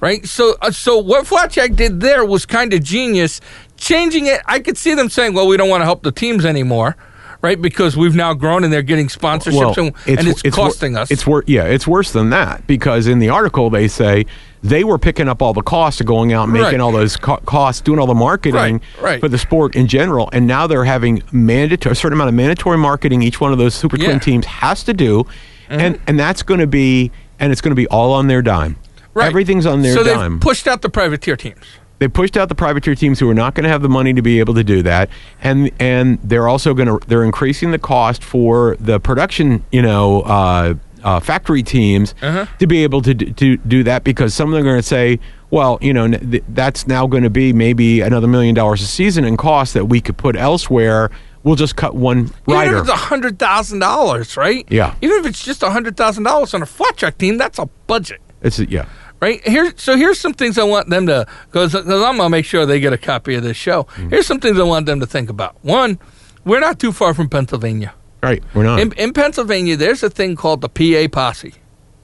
right? 0.00 0.26
So, 0.26 0.56
uh, 0.60 0.70
so 0.70 0.98
what 0.98 1.26
Flat 1.26 1.52
Track 1.52 1.74
did 1.74 2.00
there 2.00 2.24
was 2.24 2.44
kind 2.46 2.72
of 2.74 2.82
genius. 2.82 3.40
Changing 3.76 4.26
it, 4.26 4.40
I 4.46 4.60
could 4.60 4.76
see 4.76 4.94
them 4.94 5.08
saying, 5.08 5.34
"Well, 5.34 5.46
we 5.48 5.56
don't 5.56 5.68
want 5.68 5.80
to 5.80 5.86
help 5.86 6.02
the 6.02 6.12
teams 6.12 6.44
anymore." 6.44 6.96
Right, 7.42 7.60
because 7.60 7.96
we've 7.96 8.14
now 8.14 8.34
grown 8.34 8.62
and 8.62 8.72
they're 8.72 8.82
getting 8.82 9.08
sponsorships, 9.08 9.76
and, 9.76 10.18
and 10.18 10.28
it's, 10.28 10.44
wor- 10.44 10.52
costing 10.52 10.96
us. 10.96 11.10
It's 11.10 11.26
wor- 11.26 11.42
yeah, 11.48 11.64
it's 11.64 11.88
worse 11.88 12.12
than 12.12 12.30
that 12.30 12.64
because 12.68 13.08
in 13.08 13.18
the 13.18 13.30
article 13.30 13.68
they 13.68 13.88
say 13.88 14.26
they 14.62 14.84
were 14.84 14.96
picking 14.96 15.28
up 15.28 15.42
all 15.42 15.52
the 15.52 15.60
costs 15.62 16.00
of 16.00 16.06
going 16.06 16.32
out 16.32 16.44
and 16.44 16.52
making 16.52 16.66
Right. 16.66 16.80
all 16.80 16.92
those 16.92 17.16
co- 17.16 17.38
costs, 17.38 17.80
doing 17.80 17.98
all 17.98 18.06
the 18.06 18.14
marketing 18.14 18.80
Right, 18.98 19.02
right. 19.02 19.20
for 19.20 19.28
the 19.28 19.38
sport 19.38 19.74
in 19.74 19.88
general, 19.88 20.30
and 20.32 20.46
now 20.46 20.68
they're 20.68 20.84
having 20.84 21.20
mandatory 21.32 21.92
a 21.92 21.96
certain 21.96 22.12
amount 22.16 22.28
of 22.28 22.34
mandatory 22.34 22.78
marketing. 22.78 23.22
Each 23.22 23.40
one 23.40 23.50
of 23.50 23.58
those 23.58 23.74
Super 23.74 23.96
Yeah. 23.96 24.02
Mm-hmm. 24.04 24.10
Twin 24.10 24.20
teams 24.20 24.46
has 24.46 24.84
to 24.84 24.94
do, 24.94 25.26
and 25.68 25.98
and 26.06 26.20
that's 26.20 26.44
going 26.44 26.60
to 26.60 26.68
be 26.68 27.10
and 27.40 27.50
it's 27.50 27.60
going 27.60 27.72
to 27.72 27.74
be 27.76 27.88
all 27.88 28.12
on 28.12 28.28
their 28.28 28.40
dime. 28.42 28.76
Right. 29.14 29.26
Everything's 29.26 29.66
on 29.66 29.82
their 29.82 29.94
so 29.94 30.04
dime. 30.04 30.34
they've 30.34 30.40
pushed 30.40 30.68
out 30.68 30.80
the 30.82 30.88
privateer 30.90 31.36
teams. 31.36 31.64
They 32.02 32.08
pushed 32.08 32.36
out 32.36 32.48
the 32.48 32.54
privateer 32.54 32.94
teams 32.94 33.20
who 33.20 33.30
are 33.30 33.34
not 33.34 33.54
going 33.54 33.62
to 33.64 33.70
have 33.70 33.80
the 33.82 33.88
money 33.88 34.12
to 34.12 34.22
be 34.22 34.40
able 34.40 34.54
to 34.54 34.64
do 34.64 34.82
that, 34.82 35.08
and 35.40 35.70
and 35.78 36.18
they're 36.22 36.48
also 36.48 36.74
going 36.74 36.88
to 36.88 36.98
they're 37.06 37.24
increasing 37.24 37.70
the 37.70 37.78
cost 37.78 38.22
for 38.24 38.76
the 38.80 38.98
production, 39.00 39.64
you 39.72 39.82
know. 39.82 40.22
Uh, 40.22 40.74
uh, 41.04 41.18
factory 41.18 41.64
teams 41.64 42.14
Uh-huh. 42.22 42.46
to 42.60 42.66
be 42.68 42.84
able 42.84 43.02
to, 43.02 43.12
d- 43.12 43.32
to 43.32 43.56
do 43.56 43.82
that 43.82 44.04
because 44.04 44.32
some 44.34 44.50
of 44.50 44.52
them 44.54 44.60
are 44.62 44.70
going 44.70 44.78
to 44.78 44.86
say, 44.86 45.18
well, 45.50 45.76
you 45.80 45.92
know, 45.92 46.06
th- 46.08 46.44
that's 46.50 46.86
now 46.86 47.08
going 47.08 47.24
to 47.24 47.28
be 47.30 47.52
maybe 47.52 48.00
another 48.02 48.28
million 48.28 48.54
dollars 48.54 48.80
a 48.82 48.86
season 48.86 49.24
in 49.24 49.36
cost 49.36 49.74
that 49.74 49.86
we 49.86 50.00
could 50.00 50.16
put 50.16 50.36
elsewhere. 50.36 51.10
We'll 51.42 51.56
just 51.56 51.74
cut 51.74 51.96
one 51.96 52.30
rider. 52.46 52.70
Even 52.70 52.74
if 52.76 52.82
it's 52.84 52.92
a 52.92 52.96
hundred 52.96 53.40
thousand 53.40 53.80
dollars, 53.80 54.36
right? 54.36 54.64
Yeah. 54.70 54.94
Even 55.02 55.16
if 55.18 55.26
it's 55.26 55.44
just 55.44 55.64
a 55.64 55.70
hundred 55.70 55.96
thousand 55.96 56.22
dollars 56.22 56.54
on 56.54 56.62
a 56.62 56.66
flat 56.66 56.96
track 56.96 57.18
team, 57.18 57.36
that's 57.36 57.58
a 57.58 57.66
budget. 57.88 58.20
It's 58.40 58.60
yeah. 58.60 58.86
Right 59.22 59.46
here 59.48 59.72
so 59.76 59.96
here's 59.96 60.18
some 60.20 60.34
things 60.34 60.58
i 60.58 60.62
want 60.64 60.90
them 60.90 61.06
to 61.06 61.24
because 61.46 61.74
i'm 61.74 62.16
to 62.18 62.28
make 62.28 62.44
sure 62.44 62.66
they 62.66 62.80
get 62.80 62.92
a 62.92 62.98
copy 62.98 63.34
of 63.36 63.42
this 63.42 63.56
show 63.56 63.84
Mm-hmm. 63.84 64.08
here's 64.10 64.26
some 64.26 64.40
things 64.40 64.58
i 64.58 64.62
want 64.64 64.84
them 64.86 65.00
to 65.00 65.06
think 65.06 65.30
about 65.30 65.56
one 65.62 65.98
we're 66.44 66.60
not 66.60 66.78
too 66.78 66.92
far 66.92 67.14
from 67.14 67.28
pennsylvania 67.28 67.94
Right. 68.22 68.42
We're 68.54 68.62
not. 68.64 68.80
in, 68.80 68.92
in 68.92 69.12
pennsylvania 69.12 69.76
there's 69.76 70.02
a 70.02 70.10
thing 70.10 70.36
called 70.36 70.60
the 70.60 70.68
pa 70.68 71.08
posse 71.10 71.54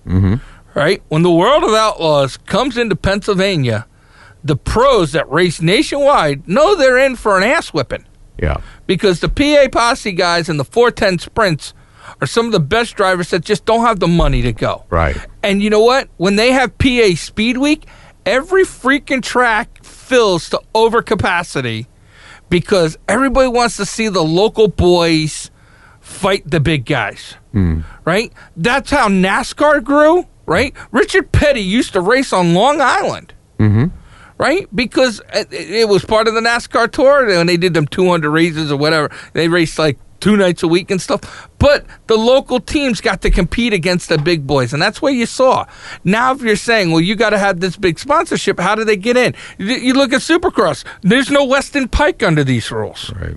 mm-hmm. 0.06 0.34
right 0.78 1.02
when 1.08 1.22
the 1.22 1.30
world 1.30 1.64
of 1.64 1.74
outlaws 1.74 2.36
comes 2.38 2.76
into 2.78 2.94
pennsylvania 2.96 3.86
the 4.44 4.56
pros 4.56 5.12
that 5.12 5.28
race 5.30 5.60
nationwide 5.60 6.46
know 6.48 6.76
they're 6.76 6.98
in 6.98 7.16
for 7.16 7.36
an 7.36 7.42
ass 7.42 7.68
whipping 7.74 8.04
Yeah. 8.40 8.58
because 8.86 9.18
the 9.20 9.28
PA 9.28 9.66
posse 9.70 10.12
guys 10.12 10.48
in 10.48 10.56
the 10.58 10.64
410 10.64 11.18
sprints 11.18 11.74
are 12.20 12.26
some 12.26 12.46
of 12.46 12.52
the 12.52 12.60
best 12.60 12.96
drivers 12.96 13.30
that 13.30 13.44
just 13.44 13.64
don't 13.64 13.84
have 13.84 14.00
the 14.00 14.08
money 14.08 14.42
to 14.42 14.52
go. 14.52 14.84
Right. 14.90 15.16
And 15.42 15.62
you 15.62 15.70
know 15.70 15.82
what? 15.82 16.08
When 16.16 16.36
they 16.36 16.52
have 16.52 16.76
PA 16.78 17.14
Speed 17.16 17.58
Week, 17.58 17.86
every 18.26 18.64
freaking 18.64 19.22
track 19.22 19.82
fills 19.84 20.48
to 20.50 20.60
overcapacity 20.74 21.86
because 22.48 22.96
everybody 23.08 23.48
wants 23.48 23.76
to 23.76 23.84
see 23.86 24.08
the 24.08 24.22
local 24.24 24.68
boys 24.68 25.50
fight 26.00 26.42
the 26.50 26.60
big 26.60 26.84
guys. 26.86 27.34
Right? 28.04 28.32
That's 28.56 28.90
how 28.90 29.08
NASCAR 29.08 29.82
grew, 29.82 30.26
right? 30.46 30.72
Richard 30.92 31.32
Petty 31.32 31.60
used 31.60 31.92
to 31.94 32.00
race 32.00 32.32
on 32.32 32.54
Long 32.54 32.80
Island 32.80 33.34
Mm-hmm. 33.58 33.86
right? 34.38 34.68
Because 34.72 35.20
it, 35.34 35.52
it 35.52 35.88
was 35.88 36.04
part 36.04 36.28
of 36.28 36.34
the 36.34 36.40
NASCAR 36.40 36.90
tour, 36.92 37.28
and 37.28 37.48
they 37.48 37.56
did 37.56 37.74
them 37.74 37.88
200 37.88 38.30
races 38.30 38.70
or 38.70 38.76
whatever. 38.78 39.10
They 39.32 39.48
raced 39.48 39.80
like 39.80 39.98
two 40.20 40.36
nights 40.36 40.62
a 40.62 40.68
week 40.68 40.90
and 40.90 41.00
stuff. 41.00 41.48
But 41.58 41.86
the 42.06 42.16
local 42.16 42.60
teams 42.60 43.00
got 43.00 43.22
to 43.22 43.30
compete 43.30 43.72
against 43.72 44.08
the 44.08 44.18
big 44.18 44.46
boys, 44.46 44.72
and 44.72 44.80
that's 44.82 45.00
what 45.02 45.14
you 45.14 45.26
saw. 45.26 45.66
Now, 46.04 46.32
if 46.32 46.42
you're 46.42 46.56
saying, 46.56 46.90
well, 46.90 47.00
you 47.00 47.14
got 47.16 47.30
to 47.30 47.38
have 47.38 47.60
this 47.60 47.76
big 47.76 47.98
sponsorship, 47.98 48.58
how 48.60 48.74
do 48.74 48.84
they 48.84 48.96
get 48.96 49.16
in? 49.16 49.34
You, 49.58 49.94
look 49.94 50.12
at 50.12 50.20
Supercross. 50.20 50.84
There's 51.02 51.30
no 51.30 51.44
Weston 51.44 51.88
Peick 51.88 52.26
under 52.26 52.44
these 52.44 52.70
rules 52.70 53.12
Right. 53.14 53.36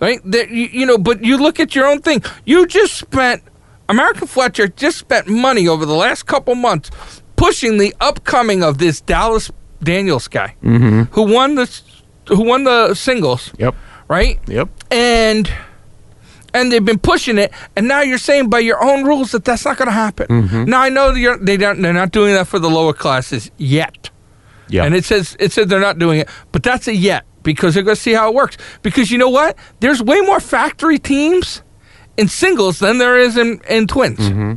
right? 0.00 0.20
You, 0.24 0.68
you 0.72 0.86
know, 0.86 0.98
but 0.98 1.24
you 1.24 1.36
look 1.36 1.60
at 1.60 1.74
your 1.74 1.86
own 1.86 2.00
thing. 2.00 2.22
You 2.44 2.66
just 2.66 2.94
spent 2.96 3.42
American 3.88 4.26
Flat 4.26 4.54
Track 4.54 4.76
just 4.76 4.98
spent 4.98 5.26
money 5.28 5.68
over 5.68 5.84
the 5.86 5.94
last 5.94 6.24
couple 6.26 6.54
months 6.54 6.90
pushing 7.36 7.78
the 7.78 7.94
upcoming 8.00 8.62
of 8.62 8.78
this 8.78 9.00
Dallas 9.00 9.50
Daniels 9.82 10.28
guy 10.28 10.54
mm-hmm. 10.62 11.02
who 11.12 11.22
won 11.32 11.56
the 11.56 11.80
who 12.28 12.42
won 12.42 12.64
the 12.64 12.94
singles, 12.94 13.52
Yep. 13.58 13.74
right? 14.08 14.40
Yep. 14.46 14.68
And 14.90 15.52
and 16.54 16.72
they've 16.72 16.84
been 16.84 16.98
pushing 16.98 17.36
it, 17.36 17.52
and 17.76 17.86
now 17.86 18.00
you're 18.00 18.16
saying 18.16 18.48
by 18.48 18.60
your 18.60 18.82
own 18.82 19.04
rules 19.04 19.32
that 19.32 19.44
that's 19.44 19.66
not 19.66 19.76
going 19.76 19.88
to 19.88 19.92
happen. 19.92 20.28
Mm-hmm. 20.28 20.64
Now 20.64 20.80
I 20.80 20.88
know 20.88 21.12
that 21.12 21.18
you're, 21.18 21.36
they 21.36 21.58
don't, 21.58 21.82
they're 21.82 21.92
not 21.92 22.12
doing 22.12 22.32
that 22.34 22.46
for 22.46 22.58
the 22.58 22.70
lower 22.70 22.94
classes 22.94 23.50
yet. 23.58 24.10
Yeah. 24.68 24.84
And 24.84 24.94
it 24.94 25.04
says 25.04 25.36
it 25.38 25.52
said 25.52 25.68
they're 25.68 25.80
not 25.80 25.98
doing 25.98 26.20
it, 26.20 26.28
but 26.52 26.62
that's 26.62 26.88
a 26.88 26.94
yet 26.94 27.26
because 27.42 27.74
they're 27.74 27.82
going 27.82 27.96
to 27.96 28.00
see 28.00 28.14
how 28.14 28.30
it 28.30 28.34
works. 28.34 28.56
Because 28.80 29.10
you 29.10 29.18
know 29.18 29.28
what? 29.28 29.58
There's 29.80 30.02
way 30.02 30.20
more 30.22 30.40
factory 30.40 30.98
teams 30.98 31.62
in 32.16 32.28
singles 32.28 32.78
than 32.78 32.96
there 32.98 33.18
is 33.18 33.36
in 33.36 33.60
in 33.68 33.86
twins. 33.86 34.20
Mm-hmm. 34.20 34.54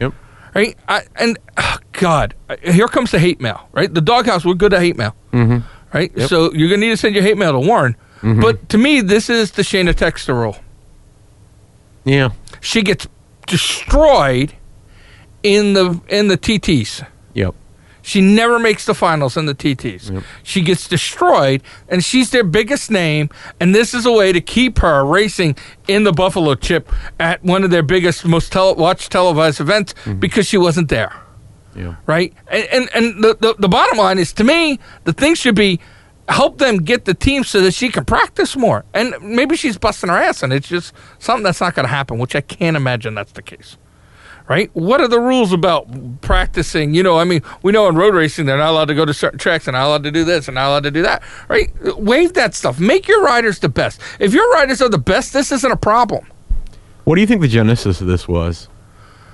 Yep. 0.00 0.14
Right? 0.54 0.78
I, 0.88 1.02
and 1.16 1.38
oh, 1.58 1.76
God, 1.92 2.34
here 2.62 2.88
comes 2.88 3.10
the 3.10 3.18
hate 3.18 3.40
mail. 3.40 3.68
Right? 3.72 3.92
The 3.92 4.00
DawgHouse. 4.00 4.46
We're 4.46 4.54
good 4.54 4.72
at 4.72 4.80
hate 4.80 4.96
mail. 4.96 5.14
Mm-hmm. 5.32 5.58
Right? 5.92 6.18
So 6.20 6.52
you're 6.52 6.68
going 6.68 6.80
to 6.80 6.86
need 6.86 6.92
to 6.92 6.96
send 6.96 7.14
your 7.14 7.22
hate 7.22 7.36
mail 7.36 7.52
to 7.52 7.60
Warren. 7.60 7.96
Mm-hmm. 8.22 8.40
But 8.40 8.70
to 8.70 8.78
me, 8.78 9.02
this 9.02 9.28
is 9.28 9.52
the 9.52 9.62
Shayna 9.62 9.92
Texter 9.92 10.34
rule. 10.34 10.56
Yeah. 12.04 12.30
She 12.60 12.82
gets 12.82 13.06
destroyed 13.46 14.54
in 15.42 15.74
the 15.74 16.00
in 16.08 16.28
the 16.28 16.38
TTs. 16.38 17.06
Yep. 17.34 17.54
She 18.02 18.20
never 18.20 18.58
makes 18.58 18.84
the 18.84 18.92
finals 18.94 19.36
in 19.36 19.46
the 19.46 19.54
TTs. 19.54 20.12
Yep. 20.12 20.22
She 20.42 20.60
gets 20.60 20.86
destroyed, 20.86 21.62
and 21.88 22.04
she's 22.04 22.30
their 22.30 22.44
biggest 22.44 22.90
name. 22.90 23.30
And 23.60 23.74
this 23.74 23.94
is 23.94 24.04
a 24.04 24.12
way 24.12 24.30
to 24.32 24.42
keep 24.42 24.78
her 24.80 25.04
racing 25.04 25.56
in 25.88 26.04
the 26.04 26.12
Buffalo 26.12 26.54
Chip 26.54 26.90
at 27.18 27.42
one 27.42 27.64
of 27.64 27.70
their 27.70 27.82
biggest, 27.82 28.26
most 28.26 28.52
tele- 28.52 28.74
watched 28.74 29.10
televised 29.10 29.58
events 29.58 29.94
mm-hmm. 29.94 30.18
because 30.20 30.46
she 30.46 30.58
wasn't 30.58 30.90
there, 30.90 31.14
Yeah. 31.74 31.96
right? 32.04 32.34
And 32.48 32.68
and, 32.72 32.88
and 32.94 33.24
the, 33.24 33.36
the 33.40 33.54
the 33.58 33.68
bottom 33.68 33.96
line 33.96 34.18
is, 34.18 34.34
to 34.34 34.44
me, 34.44 34.78
the 35.04 35.14
thing 35.14 35.34
should 35.34 35.54
be 35.54 35.80
help 36.28 36.58
them 36.58 36.78
get 36.78 37.04
the 37.04 37.14
team 37.14 37.44
so 37.44 37.60
that 37.60 37.72
she 37.72 37.88
can 37.88 38.04
practice 38.04 38.56
more. 38.56 38.84
And 38.94 39.14
maybe 39.20 39.56
she's 39.56 39.78
busting 39.78 40.10
her 40.10 40.16
ass, 40.16 40.42
and 40.42 40.52
it's 40.52 40.68
just 40.68 40.94
something 41.18 41.44
that's 41.44 41.60
not 41.60 41.74
going 41.74 41.84
to 41.86 41.92
happen, 41.92 42.18
which 42.18 42.34
I 42.34 42.40
can't 42.40 42.76
imagine 42.76 43.14
that's 43.14 43.32
the 43.32 43.42
case 43.42 43.76
right? 44.48 44.70
What 44.74 45.00
are 45.00 45.08
the 45.08 45.20
rules 45.20 45.52
about 45.52 46.20
practicing? 46.20 46.94
You 46.94 47.02
know, 47.02 47.18
I 47.18 47.24
mean, 47.24 47.42
we 47.62 47.72
know 47.72 47.88
in 47.88 47.96
road 47.96 48.14
racing 48.14 48.46
they're 48.46 48.58
not 48.58 48.70
allowed 48.70 48.88
to 48.88 48.94
go 48.94 49.04
to 49.04 49.14
certain 49.14 49.38
tracks, 49.38 49.66
and 49.66 49.74
not 49.74 49.86
allowed 49.86 50.02
to 50.04 50.10
do 50.10 50.24
this, 50.24 50.48
and 50.48 50.54
not 50.56 50.68
allowed 50.68 50.82
to 50.84 50.90
do 50.90 51.02
that, 51.02 51.22
right? 51.48 51.72
Waive 51.98 52.34
that 52.34 52.54
stuff. 52.54 52.78
Make 52.78 53.08
your 53.08 53.22
riders 53.22 53.58
the 53.58 53.68
best. 53.68 54.00
If 54.18 54.32
your 54.34 54.48
riders 54.52 54.82
are 54.82 54.88
the 54.88 54.98
best, 54.98 55.32
this 55.32 55.52
isn't 55.52 55.70
a 55.70 55.76
problem. 55.76 56.26
What 57.04 57.16
do 57.16 57.20
you 57.20 57.26
think 57.26 57.40
the 57.40 57.48
genesis 57.48 58.00
of 58.00 58.06
this 58.06 58.26
was? 58.26 58.68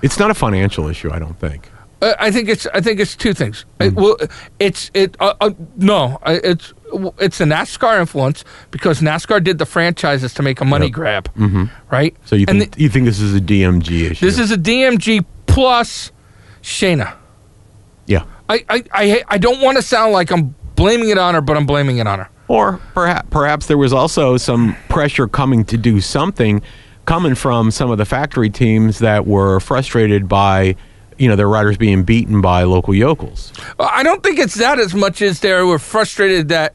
It's 0.01 0.17
not 0.17 0.31
a 0.31 0.33
financial 0.33 0.87
issue, 0.87 1.11
I 1.11 1.19
don't 1.19 1.39
think. 1.39 1.69
Uh, 2.01 2.15
I 2.19 2.31
think 2.31 2.49
it's. 2.49 2.65
I 2.67 2.81
think 2.81 2.99
it's 2.99 3.15
two 3.15 3.33
things. 3.33 3.65
It, 3.79 3.93
well, 3.93 4.17
it's 4.59 4.89
it. 4.93 5.15
Uh, 5.19 5.35
uh, 5.39 5.51
no, 5.77 6.17
it's 6.25 6.73
it's 7.19 7.39
a 7.41 7.45
NASCAR 7.45 7.99
influence 7.99 8.43
because 8.71 9.01
NASCAR 9.01 9.43
did 9.43 9.57
the 9.57 9.65
franchises 9.65 10.33
to 10.35 10.43
make 10.43 10.61
a 10.61 10.65
money 10.65 10.87
Yep. 10.87 10.93
grab, 10.93 11.33
mm-hmm. 11.35 11.65
right? 11.91 12.15
So 12.25 12.35
you 12.35 12.45
And 12.47 12.59
think 12.59 12.77
you 12.77 12.89
think 12.89 13.05
this 13.05 13.19
is 13.19 13.35
a 13.35 13.41
DMG 13.41 14.11
issue? 14.11 14.25
This 14.25 14.37
is 14.39 14.51
a 14.51 14.57
DMG 14.57 15.25
plus 15.47 16.11
Shayna. 16.61 17.15
yeah. 18.07 18.23
I 18.49 18.65
I 18.69 18.83
I, 18.93 19.23
I 19.29 19.37
don't 19.37 19.61
want 19.61 19.77
to 19.77 19.81
sound 19.83 20.11
like 20.13 20.31
I'm 20.31 20.55
blaming 20.75 21.09
it 21.09 21.17
on 21.17 21.33
her, 21.35 21.41
but 21.41 21.55
I'm 21.57 21.65
blaming 21.65 21.97
it 21.97 22.07
on 22.07 22.19
her. 22.19 22.29
Or 22.47 22.79
perhaps 22.93 23.27
perhaps 23.29 23.67
there 23.67 23.77
was 23.77 23.93
also 23.93 24.35
some 24.37 24.75
pressure 24.89 25.27
coming 25.27 25.63
to 25.65 25.77
do 25.77 26.01
something 26.01 26.61
coming 27.05 27.33
from 27.33 27.71
some 27.71 27.89
of 27.89 27.97
the 27.97 28.05
factory 28.05 28.49
teams 28.49 28.99
that 28.99 29.25
were 29.25 29.59
frustrated 29.59 30.27
by 30.27 30.75
you 31.17 31.27
know 31.27 31.35
their 31.35 31.47
riders 31.47 31.77
being 31.77 32.03
beaten 32.03 32.41
by 32.41 32.63
local 32.63 32.93
yokels. 32.93 33.53
I 33.79 34.03
don't 34.03 34.23
think 34.23 34.39
it's 34.39 34.55
that 34.55 34.79
as 34.79 34.93
much 34.93 35.21
as 35.21 35.39
they 35.39 35.53
were 35.61 35.79
frustrated 35.79 36.49
that 36.49 36.73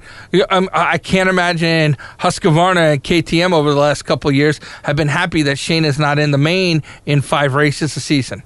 um, 0.51 0.69
I 0.73 0.99
can't 0.99 1.29
imagine 1.29 1.97
Husqvarna 2.21 2.95
and 2.95 3.05
KTM 3.05 3.53
over 3.53 3.73
the 3.73 3.81
last 3.81 4.03
couple 4.03 4.29
of 4.29 4.37
years 4.37 4.61
have 4.85 4.97
been 4.97 5.09
happy 5.09 5.43
that 5.43 5.57
Shayna 5.57 5.87
is 5.87 5.99
not 5.99 6.19
in 6.19 6.31
the 6.31 6.39
main 6.39 6.83
in 7.07 7.23
five 7.23 7.55
races 7.55 7.97
a 7.97 8.01
season, 8.01 8.43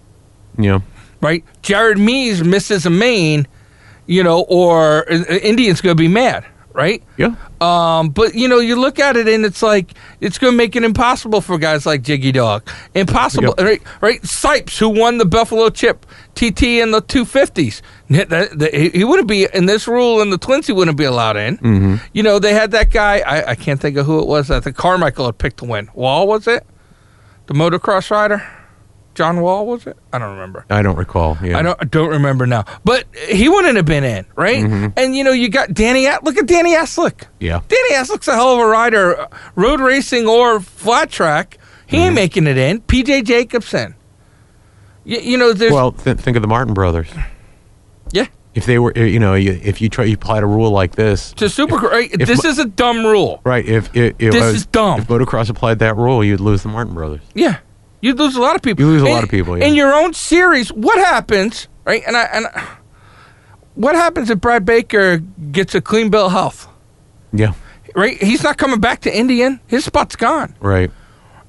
know. 0.57 0.83
right? 1.21 1.45
Jared 1.63 1.99
Mees 1.99 2.43
misses 2.43 2.87
a 2.87 2.91
main, 2.91 3.47
you 4.07 4.23
know, 4.23 4.43
or 4.49 5.11
uh, 5.11 5.25
Indian's 5.43 5.81
going 5.81 5.97
to 5.97 6.01
be 6.01 6.09
mad, 6.09 6.47
right? 6.73 7.03
Yeah. 7.17 7.35
Um, 7.61 8.11
but 8.11 8.35
you 8.35 8.49
know, 8.49 8.59
you 8.59 8.81
look 8.81 8.99
at 8.99 9.17
it 9.17 9.29
and 9.29 9.45
it's 9.45 9.63
like 9.63 9.93
it's 10.21 10.39
going 10.39 10.53
to 10.53 10.57
make 10.57 10.77
it 10.77 10.85
impossible 10.85 11.41
for 11.41 11.59
guys 11.59 11.85
like 11.87 12.03
Jiggy 12.03 12.33
Dog. 12.33 12.69
Impossible, 12.95 13.55
Yep. 13.59 13.67
right? 13.67 13.83
Right? 14.01 14.23
Sipes, 14.23 14.79
who 14.79 14.89
won 14.89 15.19
the 15.19 15.25
Buffalo 15.27 15.69
Chip 15.71 16.07
TT 16.35 16.63
in 16.81 16.91
the 16.91 17.01
two 17.01 17.25
fifties, 17.25 17.83
he 18.09 19.05
wouldn't 19.05 19.29
be 19.29 19.47
in 19.53 19.67
this 19.67 19.87
rule, 19.87 20.21
and 20.21 20.33
the 20.33 20.39
Twins 20.39 20.67
he 20.67 20.73
wouldn't 20.73 20.97
be 20.97 21.05
allowed 21.05 21.37
in. 21.37 21.59
Mm-hmm. 21.59 21.97
You 22.13 22.23
know, 22.23 22.39
they 22.39 22.55
had 22.55 22.71
that 22.71 22.91
guy. 22.91 23.19
I, 23.21 23.51
I 23.51 23.55
can't 23.55 23.81
think 23.81 23.97
of 23.97 24.07
who 24.07 24.21
it 24.21 24.27
was. 24.27 24.51
I 24.51 24.61
think 24.61 24.77
Carmichael 24.77 25.27
had 25.27 25.39
picked 25.39 25.59
to 25.59 25.65
win. 25.65 25.91
Wall 25.95 26.27
was 26.27 26.47
it? 26.47 26.67
The 27.47 27.55
motocross 27.55 28.11
rider, 28.11 28.47
John 29.15 29.41
Wall 29.41 29.67
was 29.67 29.87
it? 29.87 29.97
I 30.13 30.19
don't 30.19 30.31
remember. 30.33 30.65
I 30.71 30.83
don't 30.83 30.97
recall. 30.97 31.37
Yeah. 31.43 31.59
I 31.59 31.63
don't 31.63 31.77
I 31.81 31.85
don't 31.85 32.11
remember 32.11 32.47
now, 32.47 32.65
but 32.85 33.05
he 33.15 33.49
wouldn't 33.49 33.77
have 33.77 33.85
been 33.85 34.05
in, 34.05 34.25
right? 34.37 34.93
And 34.97 35.17
you 35.17 35.25
know, 35.25 35.33
you 35.33 35.49
got 35.49 35.75
Danny. 35.75 36.07
Look 36.23 36.37
at 36.39 36.47
Danny 36.47 36.75
Eslick. 36.75 37.25
Yeah. 37.41 37.61
Danny 37.69 37.91
Eslick's 37.95 38.29
a 38.29 38.35
hell 38.35 38.55
of 38.55 38.61
a 38.61 38.67
rider, 38.67 39.27
road 39.57 39.81
racing 39.81 40.27
or 40.27 40.61
flat 40.61 41.11
track. 41.11 41.59
He 41.87 41.97
ain't 41.99 42.15
making 42.15 42.47
it 42.47 42.57
in. 42.57 42.81
PJ 42.83 43.25
Jacobson. 43.25 43.97
You, 45.05 45.19
you 45.19 45.39
know, 45.39 45.53
there's 45.53 45.73
Well, 45.73 45.93
th- 45.93 46.19
think 46.19 46.37
of 46.37 46.43
the 46.43 46.49
Martin 46.49 46.73
brothers. 46.75 47.09
yeah. 48.13 48.27
If 48.55 48.67
they 48.67 48.79
were, 48.79 48.93
you 48.97 49.19
know, 49.21 49.35
you, 49.35 49.59
if 49.63 49.81
you 49.81 49.89
try, 49.89 50.05
you 50.05 50.15
applied 50.15 50.43
a 50.43 50.47
rule 50.47 50.71
like 50.73 50.97
this, 50.97 51.33
To 51.35 51.49
super, 51.49 51.77
right? 51.77 52.11
if 52.13 52.27
this 52.29 52.43
mo- 52.45 52.51
is 52.51 52.59
a 52.59 52.65
dumb 52.65 53.05
rule. 53.07 53.41
right? 53.45 53.65
If, 53.65 53.95
if, 53.97 54.15
if 54.19 54.33
This 54.33 54.43
uh, 54.43 54.47
is 54.47 54.67
dumb. 54.67 55.01
If 55.01 55.07
motocross 55.09 55.49
applied 55.51 55.79
that 55.81 55.97
rule, 55.97 56.23
you'd 56.25 56.41
lose 56.41 56.63
the 56.65 56.69
Martin 56.69 56.93
brothers. 56.95 57.21
Yeah, 57.35 57.59
you 58.01 58.15
lose 58.15 58.37
a 58.37 58.41
lot 58.41 58.57
of 58.57 58.63
people. 58.63 58.85
You 58.85 58.91
lose 58.93 59.03
a 59.03 59.07
In- 59.07 59.13
lot 59.13 59.25
of 59.25 59.31
people, 59.31 59.59
yeah. 59.59 59.67
in 59.67 59.75
your 59.75 59.95
own 59.95 60.15
series. 60.15 60.71
What 60.73 60.99
happens, 60.99 61.69
right? 61.85 62.03
And 62.07 62.17
I 62.17 62.23
and 62.33 62.47
I- 62.47 62.69
what 63.75 63.95
happens 63.95 64.31
if 64.31 64.41
Brad 64.41 64.65
Baker 64.65 65.19
gets 65.19 65.75
a 65.75 65.81
clean 65.81 66.11
bill 66.11 66.27
of 66.27 66.33
health, 66.33 66.69
Yeah. 67.33 67.53
right? 67.95 68.21
He's 68.23 68.43
not 68.43 68.59
coming 68.59 68.81
back 68.81 69.01
to 69.03 69.17
Indian. 69.17 69.61
His 69.67 69.85
spot's 69.85 70.17
gone. 70.17 70.55
Right. 70.61 70.91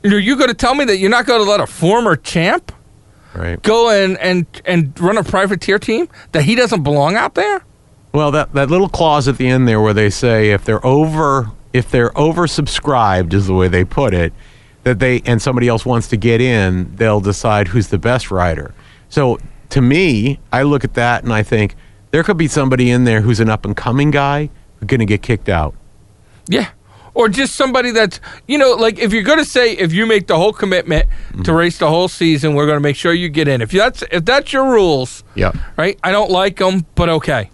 Are 0.05 0.09
you 0.19 0.35
going 0.35 0.47
to 0.49 0.53
tell 0.55 0.73
me 0.75 0.85
that 0.85 0.97
you're 0.97 1.09
not 1.09 1.25
going 1.25 1.43
to 1.43 1.49
let 1.49 1.59
a 1.59 1.67
former 1.67 2.15
champ 2.15 2.71
Right. 3.35 3.61
go 3.61 3.89
and, 3.89 4.17
and, 4.19 4.45
and 4.65 4.99
run 4.99 5.17
a 5.17 5.23
privateer 5.23 5.77
team 5.79 6.09
that 6.31 6.43
he 6.43 6.55
doesn't 6.55 6.83
belong 6.83 7.15
out 7.15 7.35
there? 7.35 7.61
Well, 8.13 8.31
that 8.31 8.53
that 8.53 8.69
little 8.69 8.89
clause 8.89 9.27
at 9.29 9.37
the 9.37 9.47
end 9.47 9.67
there 9.69 9.79
where 9.79 9.93
they 9.93 10.09
say 10.09 10.51
if 10.51 10.65
they're 10.65 10.85
over 10.85 11.51
if 11.71 11.89
they're 11.89 12.09
oversubscribed 12.09 13.31
is 13.33 13.47
the 13.47 13.53
way 13.53 13.69
they 13.69 13.85
put 13.85 14.13
it, 14.13 14.33
that 14.83 14.99
they 14.99 15.21
and 15.25 15.41
somebody 15.41 15.67
else 15.67 15.85
wants 15.85 16.07
to 16.09 16.17
get 16.17 16.41
in, 16.41 16.95
they'll 16.95 17.21
decide 17.21 17.69
who's 17.69 17.87
the 17.89 17.97
best 17.99 18.31
rider. 18.31 18.73
So 19.09 19.37
to 19.69 19.81
me, 19.81 20.39
I 20.51 20.63
look 20.63 20.83
at 20.83 20.93
that 20.95 21.23
and 21.23 21.31
I 21.33 21.43
think 21.43 21.75
there 22.11 22.23
could 22.23 22.37
be 22.37 22.47
somebody 22.47 22.89
in 22.91 23.03
there 23.05 23.21
who's 23.21 23.39
an 23.39 23.49
up 23.49 23.65
and 23.65 23.75
coming 23.77 24.11
guy 24.11 24.49
who's 24.79 24.87
going 24.87 24.99
to 24.99 25.05
get 25.05 25.21
kicked 25.21 25.47
out. 25.49 25.75
Yeah. 26.47 26.69
Or 27.13 27.27
just 27.27 27.55
somebody 27.55 27.91
that's, 27.91 28.19
you 28.47 28.57
know, 28.57 28.71
like 28.71 28.97
if 28.97 29.11
you're 29.13 29.23
going 29.23 29.37
to 29.37 29.45
say 29.45 29.73
if 29.73 29.91
you 29.93 30.05
make 30.05 30.27
the 30.27 30.37
whole 30.37 30.53
commitment 30.53 31.07
Mm-hmm. 31.31 31.43
to 31.43 31.53
race 31.53 31.77
the 31.77 31.87
whole 31.89 32.07
season, 32.09 32.55
we're 32.55 32.65
going 32.65 32.77
to 32.77 32.81
make 32.81 32.95
sure 32.97 33.13
you 33.13 33.29
get 33.29 33.47
in. 33.47 33.61
If 33.61 33.71
that's 33.71 34.03
if 34.11 34.25
that's 34.25 34.51
your 34.51 34.69
rules, 34.71 35.23
Yeah. 35.35 35.51
right? 35.77 35.97
I 36.03 36.11
don't 36.11 36.31
like 36.31 36.57
them, 36.57 36.85
but 36.95 37.07
okay. 37.09 37.49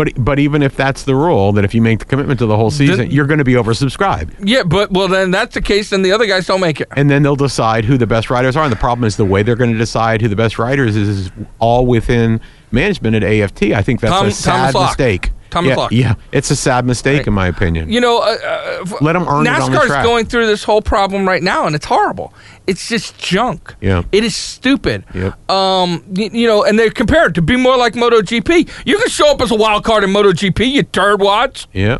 But 0.00 0.14
but 0.16 0.38
even 0.38 0.62
if 0.62 0.74
that's 0.76 1.02
the 1.02 1.14
rule, 1.14 1.52
that 1.52 1.62
if 1.62 1.74
you 1.74 1.82
make 1.82 1.98
the 1.98 2.06
commitment 2.06 2.38
to 2.40 2.46
the 2.46 2.56
whole 2.56 2.70
season, 2.70 2.96
Then- 2.96 3.10
you're 3.10 3.26
going 3.26 3.36
to 3.36 3.44
be 3.44 3.52
oversubscribed. 3.52 4.30
Yeah, 4.42 4.62
but 4.62 4.90
well 4.90 5.08
then 5.08 5.30
that's 5.30 5.52
the 5.52 5.60
case 5.60 5.90
then 5.90 6.00
the 6.00 6.12
other 6.12 6.24
guys 6.24 6.46
don't 6.46 6.62
make 6.62 6.80
it. 6.80 6.88
and 6.96 7.10
then 7.10 7.22
they'll 7.22 7.36
decide 7.36 7.84
who 7.84 7.98
the 7.98 8.06
best 8.06 8.30
riders 8.30 8.56
are. 8.56 8.64
And 8.64 8.72
the 8.72 8.76
problem 8.76 9.04
is 9.04 9.16
the 9.18 9.26
way 9.26 9.42
they're 9.42 9.56
going 9.56 9.72
to 9.72 9.78
decide 9.78 10.22
who 10.22 10.28
the 10.28 10.36
best 10.36 10.58
riders 10.58 10.96
is, 10.96 11.06
is 11.06 11.30
all 11.58 11.84
within 11.84 12.40
management 12.72 13.16
at 13.16 13.24
AFT. 13.24 13.72
I 13.72 13.82
think 13.82 14.00
that's 14.00 14.14
Tom- 14.14 14.26
a 14.26 14.30
sad 14.30 14.74
Lock. 14.74 14.90
mistake. 14.90 15.30
Thomas 15.50 15.76
yeah, 15.76 15.88
yeah, 15.90 16.14
it's 16.30 16.48
a 16.52 16.54
sad 16.54 16.86
mistake 16.86 17.18
Right. 17.18 17.26
in 17.26 17.32
my 17.34 17.48
opinion. 17.48 17.90
You 17.90 18.00
know, 18.00 18.18
uh, 18.18 18.36
uh, 18.84 18.84
Let 19.00 19.16
'em 19.16 19.22
earn 19.26 19.44
it 19.44 19.50
on 19.50 19.72
the 19.72 19.78
NASCAR's 19.78 19.86
track. 19.88 20.04
going 20.04 20.26
through 20.26 20.46
this 20.46 20.62
whole 20.62 20.80
problem 20.80 21.26
right 21.26 21.42
now, 21.42 21.66
and 21.66 21.74
it's 21.74 21.86
horrible. 21.86 22.32
It's 22.68 22.88
just 22.88 23.18
junk. 23.18 23.74
Yeah. 23.80 24.02
it 24.12 24.22
is 24.22 24.36
stupid. 24.36 25.02
Yep. 25.12 25.50
Um, 25.50 26.04
y- 26.08 26.30
you 26.32 26.46
know, 26.46 26.62
and 26.62 26.78
they 26.78 26.88
compare 26.90 27.26
it 27.26 27.34
to 27.34 27.42
be 27.42 27.56
more 27.56 27.76
like 27.76 27.94
MotoGP. 27.94 28.68
You 28.86 28.96
can 28.98 29.08
show 29.08 29.28
up 29.32 29.40
as 29.42 29.50
a 29.50 29.56
wild 29.56 29.82
card 29.82 30.04
in 30.04 30.10
MotoGP, 30.10 30.64
you 30.70 30.84
turd 30.84 31.20
watch. 31.20 31.66
yeah, 31.72 31.98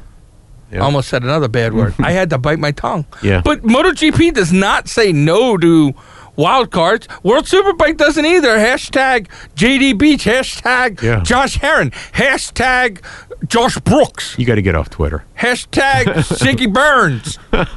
yeah. 0.73 0.79
Almost 0.79 1.09
said 1.09 1.25
another 1.25 1.49
bad 1.49 1.75
word. 1.75 1.95
I 1.99 2.13
had 2.13 2.31
to 2.31 2.39
bite 2.39 2.61
my 2.61 2.71
tongue. 2.71 3.05
Yeah. 3.21 3.43
But 3.45 3.63
MotoGP 3.63 4.33
does 4.33 4.53
not 4.53 4.87
say 4.87 5.11
no 5.11 5.57
to 5.57 5.93
wild 6.41 6.71
cards. 6.71 7.07
World 7.23 7.45
Superbike 7.45 7.97
doesn't 7.97 8.25
either. 8.25 8.57
Hashtag 8.57 9.29
JD 9.55 9.99
Beach. 9.99 10.25
Hashtag 10.25 11.01
Yeah. 11.03 11.21
Josh 11.21 11.59
Herrin. 11.59 11.93
Hashtag 12.13 13.05
Josh 13.47 13.79
Brooks. 13.81 14.37
You 14.39 14.47
got 14.47 14.57
to 14.57 14.63
get 14.63 14.75
off 14.75 14.91
Twitter. 14.91 15.25
Hashtag 15.39 16.05
Ziggy 16.05 16.73
Burns. 16.73 17.39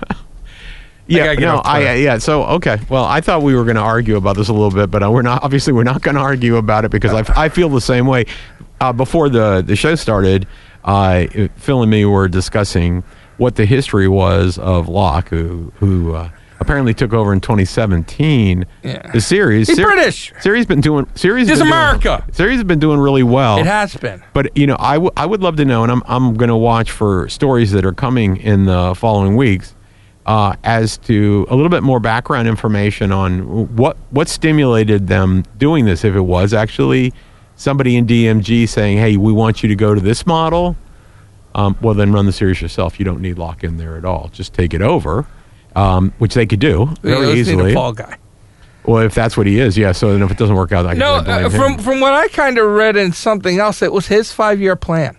Yeah, 1.05 1.35
get 1.35 1.41
no, 1.41 1.57
off 1.57 1.65
I 1.65 1.95
yeah. 1.95 2.17
So 2.17 2.43
okay, 2.43 2.79
well, 2.89 3.03
I 3.03 3.19
thought 3.19 3.41
we 3.41 3.55
were 3.55 3.65
going 3.65 3.75
to 3.75 3.81
argue 3.81 4.15
about 4.15 4.37
this 4.37 4.47
a 4.47 4.53
little 4.53 4.71
bit, 4.71 4.89
but 4.89 5.03
uh, 5.03 5.11
we're 5.11 5.21
not. 5.21 5.43
Obviously, 5.43 5.73
we're 5.73 5.83
not 5.83 6.01
going 6.01 6.15
to 6.15 6.21
argue 6.21 6.55
about 6.55 6.85
it 6.85 6.91
because 6.91 7.11
I, 7.11 7.43
I 7.45 7.49
feel 7.49 7.67
the 7.67 7.81
same 7.81 8.07
way. 8.07 8.25
Uh, 8.79 8.93
before 8.93 9.27
the 9.27 9.61
the 9.61 9.75
show 9.75 9.95
started, 9.95 10.47
uh, 10.85 11.25
Phil 11.57 11.81
and 11.81 11.91
me 11.91 12.05
were 12.05 12.29
discussing 12.29 13.03
what 13.37 13.55
the 13.55 13.65
history 13.65 14.07
was 14.07 14.57
of 14.57 14.87
Lock, 14.87 15.27
who 15.27 15.73
who 15.75 16.15
uh, 16.15 16.29
apparently 16.63 16.93
took 16.93 17.13
over 17.13 17.31
in 17.33 17.39
2017. 17.41 18.65
Yeah. 18.83 19.11
The 19.11 19.21
series, 19.21 19.67
He's 19.67 19.77
Ser- 19.77 19.83
British. 19.83 20.33
Series 20.39 20.65
been 20.65 20.81
doing. 20.81 21.07
Series 21.15 21.47
doing- 21.47 21.61
America. 21.61 22.23
series 22.31 22.55
has 22.57 22.63
been 22.63 22.79
doing 22.79 22.99
really 22.99 23.23
well. 23.23 23.57
It 23.59 23.65
has 23.65 23.95
been. 23.95 24.23
But 24.33 24.55
you 24.57 24.65
know, 24.67 24.75
I, 24.79 24.93
w- 24.95 25.11
I 25.15 25.25
would 25.25 25.41
love 25.41 25.55
to 25.57 25.65
know, 25.65 25.83
and 25.83 25.91
I'm 25.91 26.01
I'm 26.05 26.33
going 26.35 26.49
to 26.49 26.55
watch 26.57 26.91
for 26.91 27.29
stories 27.29 27.71
that 27.71 27.85
are 27.85 27.93
coming 27.93 28.37
in 28.37 28.65
the 28.65 28.93
following 28.95 29.35
weeks, 29.35 29.75
uh, 30.25 30.55
as 30.63 30.97
to 30.99 31.45
a 31.49 31.55
little 31.55 31.69
bit 31.69 31.83
more 31.83 31.99
background 31.99 32.47
information 32.47 33.11
on 33.11 33.75
what 33.75 33.97
what 34.09 34.27
stimulated 34.29 35.07
them 35.07 35.43
doing 35.57 35.85
this. 35.85 36.03
If 36.03 36.15
it 36.15 36.21
was 36.21 36.53
actually 36.53 37.13
somebody 37.55 37.95
in 37.97 38.05
DMG 38.07 38.67
saying, 38.67 38.97
"Hey, 38.97 39.17
we 39.17 39.31
want 39.31 39.61
you 39.63 39.69
to 39.69 39.75
go 39.75 39.93
to 39.93 40.01
this 40.01 40.25
model," 40.25 40.75
um, 41.55 41.75
well, 41.81 41.93
then 41.93 42.11
run 42.11 42.25
the 42.25 42.31
series 42.31 42.61
yourself. 42.61 42.99
You 42.99 43.05
don't 43.05 43.21
need 43.21 43.37
Lock 43.37 43.63
in 43.63 43.77
there 43.77 43.95
at 43.97 44.05
all. 44.05 44.29
Just 44.33 44.53
take 44.53 44.73
it 44.73 44.81
over, 44.81 45.27
um, 45.75 46.13
which 46.17 46.33
they 46.33 46.45
could 46.45 46.59
do 46.59 46.93
very 47.01 47.31
a 47.31 47.33
easily. 47.33 47.73
fall 47.73 47.93
guy. 47.93 48.17
Well, 48.85 49.01
if 49.03 49.13
that's 49.15 49.37
what 49.37 49.47
he 49.47 49.59
is, 49.59 49.77
yeah. 49.77 49.93
So 49.93 50.11
then, 50.11 50.21
if 50.23 50.29
it 50.31 50.37
doesn't 50.37 50.55
work 50.55 50.71
out, 50.73 50.85
I 50.85 50.93
No, 50.93 51.15
can 51.15 51.23
blame 51.25 51.45
uh, 51.45 51.49
him. 51.49 51.51
from 51.51 51.77
from 51.77 51.99
what 52.01 52.13
I 52.13 52.27
kind 52.27 52.57
of 52.57 52.69
read 52.69 52.97
in 52.97 53.13
something 53.13 53.57
else, 53.59 53.81
it 53.81 53.93
was 53.93 54.07
his 54.07 54.31
five 54.33 54.59
year 54.59 54.75
plan. 54.75 55.15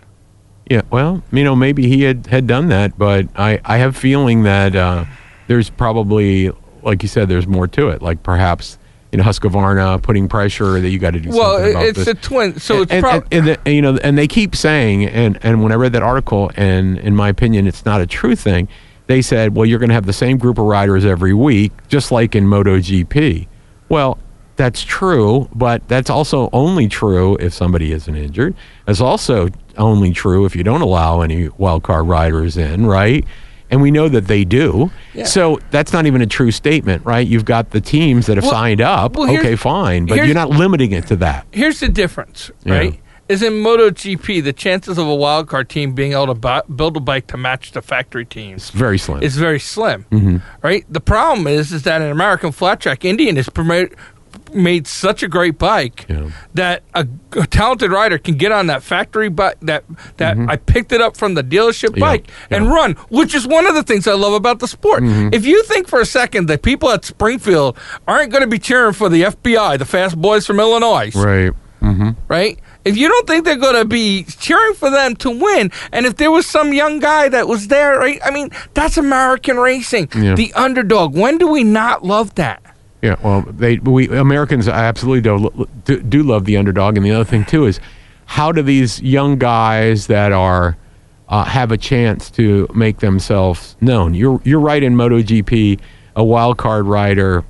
Yeah, 0.69 0.81
well, 0.91 1.23
you 1.31 1.43
know, 1.43 1.55
maybe 1.55 1.87
he 1.87 2.01
had, 2.03 2.25
had 2.25 2.47
done 2.47 2.69
that, 2.69 2.97
but 2.97 3.27
I, 3.35 3.59
I 3.65 3.77
have 3.77 3.95
feeling 3.95 4.43
that 4.43 4.75
uh, 4.75 5.05
there's 5.45 5.69
probably, 5.69 6.49
like 6.81 7.03
you 7.03 7.07
said, 7.09 7.29
there's 7.29 7.45
more 7.45 7.67
to 7.67 7.89
it. 7.89 8.01
Like 8.01 8.23
perhaps, 8.23 8.79
you 9.11 9.17
know, 9.19 9.23
Husqvarna 9.23 10.01
putting 10.01 10.27
pressure 10.27 10.81
that 10.81 10.89
you 10.89 10.97
got 10.97 11.11
to 11.11 11.19
do 11.19 11.29
Well, 11.29 11.57
something 11.57 11.71
about 11.71 11.85
it's 11.85 11.97
this. 11.99 12.07
a 12.07 12.13
twin, 12.15 12.59
so 12.59 12.81
it's 12.81 12.91
and, 12.91 13.03
probably 13.03 13.27
and, 13.37 13.47
and, 13.47 13.59
the- 13.63 13.71
you 13.71 13.81
know, 13.83 13.97
and 14.03 14.17
they 14.17 14.27
keep 14.27 14.55
saying, 14.55 15.05
and, 15.05 15.37
and 15.43 15.61
when 15.61 15.71
I 15.71 15.75
read 15.75 15.93
that 15.93 16.01
article, 16.01 16.49
and 16.55 16.97
in 16.97 17.15
my 17.15 17.29
opinion, 17.29 17.67
it's 17.67 17.85
not 17.85 18.01
a 18.01 18.07
true 18.07 18.35
thing. 18.35 18.67
They 19.07 19.21
said, 19.21 19.55
well, 19.55 19.65
you're 19.65 19.79
going 19.79 19.89
to 19.89 19.95
have 19.95 20.05
the 20.05 20.13
same 20.13 20.37
group 20.37 20.57
of 20.57 20.65
riders 20.65 21.05
every 21.05 21.33
week, 21.33 21.71
just 21.87 22.11
like 22.11 22.35
in 22.35 22.45
MotoGP. 22.45 23.47
Well, 23.89 24.17
that's 24.55 24.83
true, 24.83 25.47
but 25.53 25.87
that's 25.87 26.09
also 26.09 26.49
only 26.53 26.87
true 26.87 27.35
if 27.37 27.53
somebody 27.53 27.91
isn't 27.91 28.15
injured. 28.15 28.55
It's 28.87 29.01
also 29.01 29.49
only 29.77 30.11
true 30.11 30.45
if 30.45 30.55
you 30.55 30.63
don't 30.63 30.81
allow 30.81 31.21
any 31.21 31.49
wild 31.57 31.83
card 31.83 32.07
riders 32.07 32.55
in, 32.57 32.85
right? 32.85 33.25
And 33.69 33.81
we 33.81 33.91
know 33.91 34.07
that 34.07 34.27
they 34.27 34.45
do. 34.45 34.91
Yeah. 35.13 35.25
So 35.25 35.59
that's 35.71 35.91
not 35.91 36.05
even 36.05 36.21
a 36.21 36.27
true 36.27 36.51
statement, 36.51 37.03
right? 37.05 37.27
You've 37.27 37.45
got 37.45 37.71
the 37.71 37.81
teams 37.81 38.27
that 38.27 38.37
have 38.37 38.43
Well- 38.45 38.53
signed 38.53 38.79
up. 38.81 39.17
well, 39.17 39.29
okay, 39.37 39.55
fine, 39.55 40.05
but 40.05 40.15
you're 40.25 40.33
not 40.33 40.49
limiting 40.51 40.93
it 40.93 41.07
to 41.07 41.15
that. 41.17 41.45
here's 41.51 41.79
the 41.79 41.89
difference, 41.89 42.49
Yeah. 42.63 42.91
Is 43.27 43.41
in 43.41 43.53
MotoGP, 43.53 44.43
the 44.43 44.53
chances 44.53 44.99
of 44.99 45.07
a 45.07 45.15
wild 45.15 45.47
card 45.47 45.67
team 45.67 45.93
being 45.93 46.11
able 46.13 46.27
to 46.27 46.35
bu- 46.35 46.73
build 46.75 46.95
a 46.95 46.99
bike 46.99 47.25
to 47.27 47.37
match 47.37 47.71
the 47.71 47.81
factory 47.81 48.23
teams 48.25 48.63
It's 48.63 48.69
very 48.69 48.99
slim. 48.99 49.23
is 49.23 49.35
very 49.37 49.59
slim, 49.59 50.05
Mm-hmm. 50.11 50.37
right? 50.61 50.85
The 50.87 50.99
problem 51.01 51.47
is, 51.47 51.71
is 51.71 51.83
that 51.83 52.01
an 52.01 52.11
American 52.11 52.51
flat 52.51 52.79
track 52.81 53.03
Indian 53.03 53.35
is 53.37 53.49
promote, 53.49 53.95
made 54.53 54.85
such 54.85 55.23
a 55.23 55.27
great 55.27 55.57
bike 55.57 56.05
Yeah. 56.07 56.29
that 56.53 56.83
a, 56.93 57.07
a 57.31 57.47
talented 57.47 57.89
rider 57.91 58.19
can 58.19 58.35
get 58.35 58.51
on 58.51 58.67
that 58.67 58.83
factory 58.83 59.29
bike 59.29 59.57
that 59.61 59.85
that 60.17 60.37
I 60.47 60.57
picked 60.57 60.91
it 60.91 61.01
up 61.01 61.17
from 61.17 61.33
the 61.33 61.43
dealership 61.43 61.89
Mm-hmm. 61.89 61.99
Bike 62.01 62.27
and. 62.51 62.65
Mm-hmm. 62.65 62.73
run, 62.73 62.91
which 63.09 63.33
is 63.33 63.47
one 63.47 63.65
of 63.65 63.73
the 63.73 63.81
things 63.81 64.07
I 64.07 64.13
love 64.13 64.33
about 64.33 64.59
the 64.59 64.67
sport. 64.67 65.01
If 65.33 65.47
you 65.47 65.63
think 65.63 65.87
for 65.87 65.99
a 65.99 66.05
second 66.05 66.45
that 66.49 66.61
people 66.61 66.91
at 66.91 67.03
Springfield 67.05 67.75
aren't 68.07 68.31
going 68.31 68.43
to 68.43 68.47
be 68.47 68.59
cheering 68.59 68.93
for 68.93 69.09
the 69.09 69.23
FBI, 69.23 69.79
the 69.79 69.85
fast 69.85 70.15
boys 70.21 70.45
from 70.45 70.59
Illinois, 70.59 71.09
right. 71.15 71.51
Mm-hmm. 71.81 72.09
right? 72.27 72.59
If 72.85 72.95
you 72.97 73.07
don't 73.07 73.25
think 73.27 73.45
they're 73.45 73.57
going 73.57 73.75
to 73.75 73.85
be 73.85 74.23
cheering 74.23 74.75
for 74.75 74.91
them 74.91 75.15
to 75.17 75.31
win, 75.31 75.71
and 75.91 76.05
if 76.05 76.17
there 76.17 76.29
was 76.31 76.45
some 76.45 76.71
young 76.71 76.99
guy 76.99 77.27
that 77.29 77.47
was 77.47 77.67
there, 77.67 77.97
right? 77.97 78.19
I 78.23 78.29
mean, 78.29 78.51
that's 78.75 78.95
American 78.97 79.57
racing, 79.57 80.09
Yeah. 80.15 80.35
the 80.35 80.53
underdog. 80.53 81.17
When 81.17 81.39
do 81.39 81.47
we 81.47 81.63
not 81.63 82.05
love 82.05 82.35
that? 82.35 82.61
Yeah, 83.01 83.15
well, 83.23 83.41
they 83.41 83.77
we 83.79 84.07
Americans 84.09 84.67
absolutely 84.67 85.21
do, 85.21 85.67
do 85.83 86.01
do 86.01 86.23
love 86.23 86.45
the 86.45 86.57
underdog, 86.57 86.95
and 86.97 87.05
the 87.05 87.11
other 87.11 87.23
thing 87.25 87.43
too 87.45 87.65
is 87.65 87.79
how 88.25 88.51
do 88.51 88.61
these 88.63 89.01
young 89.01 89.37
guys 89.37 90.07
that 90.07 90.31
are 90.31 90.77
uh, 91.29 91.43
have 91.43 91.71
a 91.71 91.77
chance 91.77 92.31
to 92.31 92.67
make 92.73 92.99
themselves 92.99 93.75
known? 93.81 94.13
You're 94.15 94.41
you're 94.43 94.59
right 94.59 94.81
in 94.81 94.95
MotoGP, 94.95 95.79
a 96.15 96.23
wild 96.23 96.57
card 96.57 96.85
rider. 96.87 97.43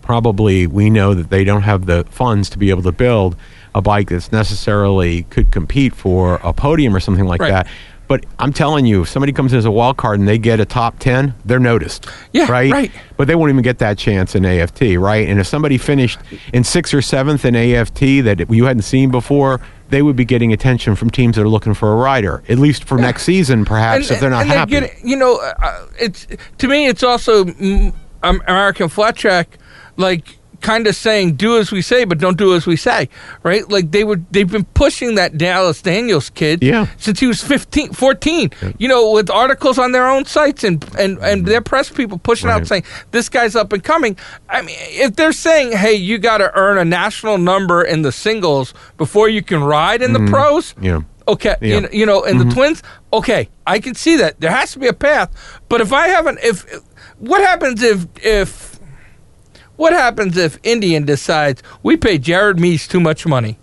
Probably 0.00 0.66
we 0.66 0.90
know 0.90 1.14
that 1.14 1.30
they 1.30 1.44
don't 1.44 1.62
have 1.62 1.86
the 1.86 2.04
funds 2.10 2.48
to 2.50 2.58
be 2.58 2.70
able 2.70 2.82
to 2.82 2.92
build 2.92 3.36
a 3.74 3.80
bike 3.82 4.10
that's 4.10 4.32
necessarily 4.32 5.22
could 5.24 5.50
compete 5.50 5.94
for 5.94 6.36
a 6.42 6.52
podium 6.52 6.94
or 6.94 7.00
something 7.00 7.24
like 7.26 7.40
Right. 7.40 7.50
that. 7.50 7.66
But 8.08 8.26
I'm 8.38 8.52
telling 8.52 8.84
you, 8.84 9.02
if 9.02 9.08
somebody 9.08 9.32
comes 9.32 9.54
in 9.54 9.58
as 9.58 9.64
a 9.64 9.70
wild 9.70 9.96
card 9.96 10.18
and 10.18 10.28
they 10.28 10.36
get 10.36 10.60
a 10.60 10.66
top 10.66 10.98
ten, 10.98 11.34
they're 11.46 11.58
noticed. 11.60 12.06
Yeah, 12.32 12.50
right. 12.50 12.70
right. 12.70 12.92
But 13.16 13.26
they 13.26 13.34
won't 13.34 13.48
even 13.50 13.62
get 13.62 13.78
that 13.78 13.96
chance 13.96 14.34
in 14.34 14.44
AFT, 14.44 14.98
right? 14.98 15.26
And 15.26 15.40
if 15.40 15.46
somebody 15.46 15.78
finished 15.78 16.18
in 16.52 16.62
sixth 16.62 16.92
or 16.92 17.00
seventh 17.00 17.44
in 17.46 17.56
AFT 17.56 18.00
that 18.24 18.50
you 18.50 18.66
hadn't 18.66 18.82
seen 18.82 19.10
before, 19.10 19.60
they 19.88 20.02
would 20.02 20.16
be 20.16 20.26
getting 20.26 20.52
attention 20.52 20.94
from 20.94 21.08
teams 21.08 21.36
that 21.36 21.42
are 21.42 21.48
looking 21.48 21.72
for 21.72 21.92
a 21.92 21.96
rider, 21.96 22.42
at 22.50 22.58
least 22.58 22.84
for 22.84 22.98
next 22.98 23.22
season, 23.22 23.64
perhaps, 23.64 24.10
if 24.10 24.20
they're 24.20 24.28
not 24.28 24.42
and 24.42 24.50
happy. 24.50 24.70
Get, 24.72 24.94
you 25.02 25.16
know, 25.16 25.38
uh, 25.62 25.86
it's 25.98 26.26
to 26.58 26.68
me, 26.68 26.88
it's 26.88 27.02
also 27.02 27.44
mm, 27.44 27.94
um, 28.22 28.42
American 28.46 28.90
flat 28.90 29.16
track, 29.16 29.56
like 29.96 30.38
kind 30.62 30.86
of 30.86 30.96
saying 30.96 31.34
"do 31.34 31.58
as 31.58 31.70
we 31.70 31.82
say, 31.82 32.04
but 32.04 32.18
don't 32.18 32.38
do 32.38 32.54
as 32.54 32.66
we 32.66 32.76
say," 32.76 33.08
right? 33.42 33.68
Like 33.68 33.90
they 33.90 34.04
were, 34.04 34.20
they've 34.30 34.50
been 34.50 34.64
pushing 34.64 35.16
that 35.16 35.36
Dallas 35.36 35.82
Daniels 35.82 36.30
kid, 36.30 36.62
Yeah. 36.62 36.86
since 36.96 37.20
he 37.20 37.26
was 37.26 37.42
15, 37.42 37.92
14, 37.92 38.50
You 38.78 38.88
know, 38.88 39.10
with 39.10 39.30
articles 39.30 39.78
on 39.78 39.92
their 39.92 40.06
own 40.08 40.24
sites 40.24 40.64
and 40.64 40.82
and 40.98 41.18
and 41.18 41.18
mm-hmm. 41.18 41.44
their 41.44 41.60
press 41.60 41.90
people 41.90 42.18
pushing 42.18 42.48
out 42.48 42.66
saying 42.66 42.84
this 43.10 43.28
guy's 43.28 43.54
up 43.56 43.72
and 43.72 43.82
coming. 43.82 44.16
I 44.48 44.62
mean, 44.62 44.76
if 44.78 45.16
they're 45.16 45.32
saying, 45.32 45.72
"Hey, 45.72 45.94
you 45.94 46.18
got 46.18 46.38
to 46.38 46.50
earn 46.54 46.78
a 46.78 46.84
national 46.84 47.38
number 47.38 47.82
in 47.82 48.02
the 48.02 48.12
singles 48.12 48.74
before 48.96 49.28
you 49.28 49.42
can 49.42 49.62
ride 49.62 50.02
in 50.02 50.12
the 50.12 50.20
mm-hmm. 50.20 50.34
pros," 50.34 50.74
Yeah. 50.80 51.00
Okay, 51.28 51.54
Yeah. 51.60 51.74
you, 51.74 51.80
know, 51.80 51.88
you 51.92 52.06
know, 52.06 52.24
and 52.24 52.40
the 52.40 52.44
mm-hmm. 52.44 52.54
twins. 52.54 52.82
Okay, 53.12 53.48
I 53.66 53.78
can 53.78 53.94
see 53.94 54.16
that 54.16 54.40
there 54.40 54.50
has 54.50 54.72
to 54.72 54.78
be 54.78 54.88
a 54.88 54.92
path. 54.92 55.30
But 55.68 55.80
if 55.80 55.92
I 55.92 56.08
haven't, 56.08 56.40
if 56.42 56.66
what 57.18 57.40
happens 57.40 57.82
if 57.82 58.06
if 58.16 58.71
what 59.82 59.92
happens 59.92 60.36
if 60.36 60.52
Indian 60.62 61.02
decides 61.04 61.58
we 61.82 61.96
pay 61.96 62.16
Jared 62.28 62.58
Mees 62.64 62.86
too 62.86 63.00
much 63.00 63.26
money 63.26 63.54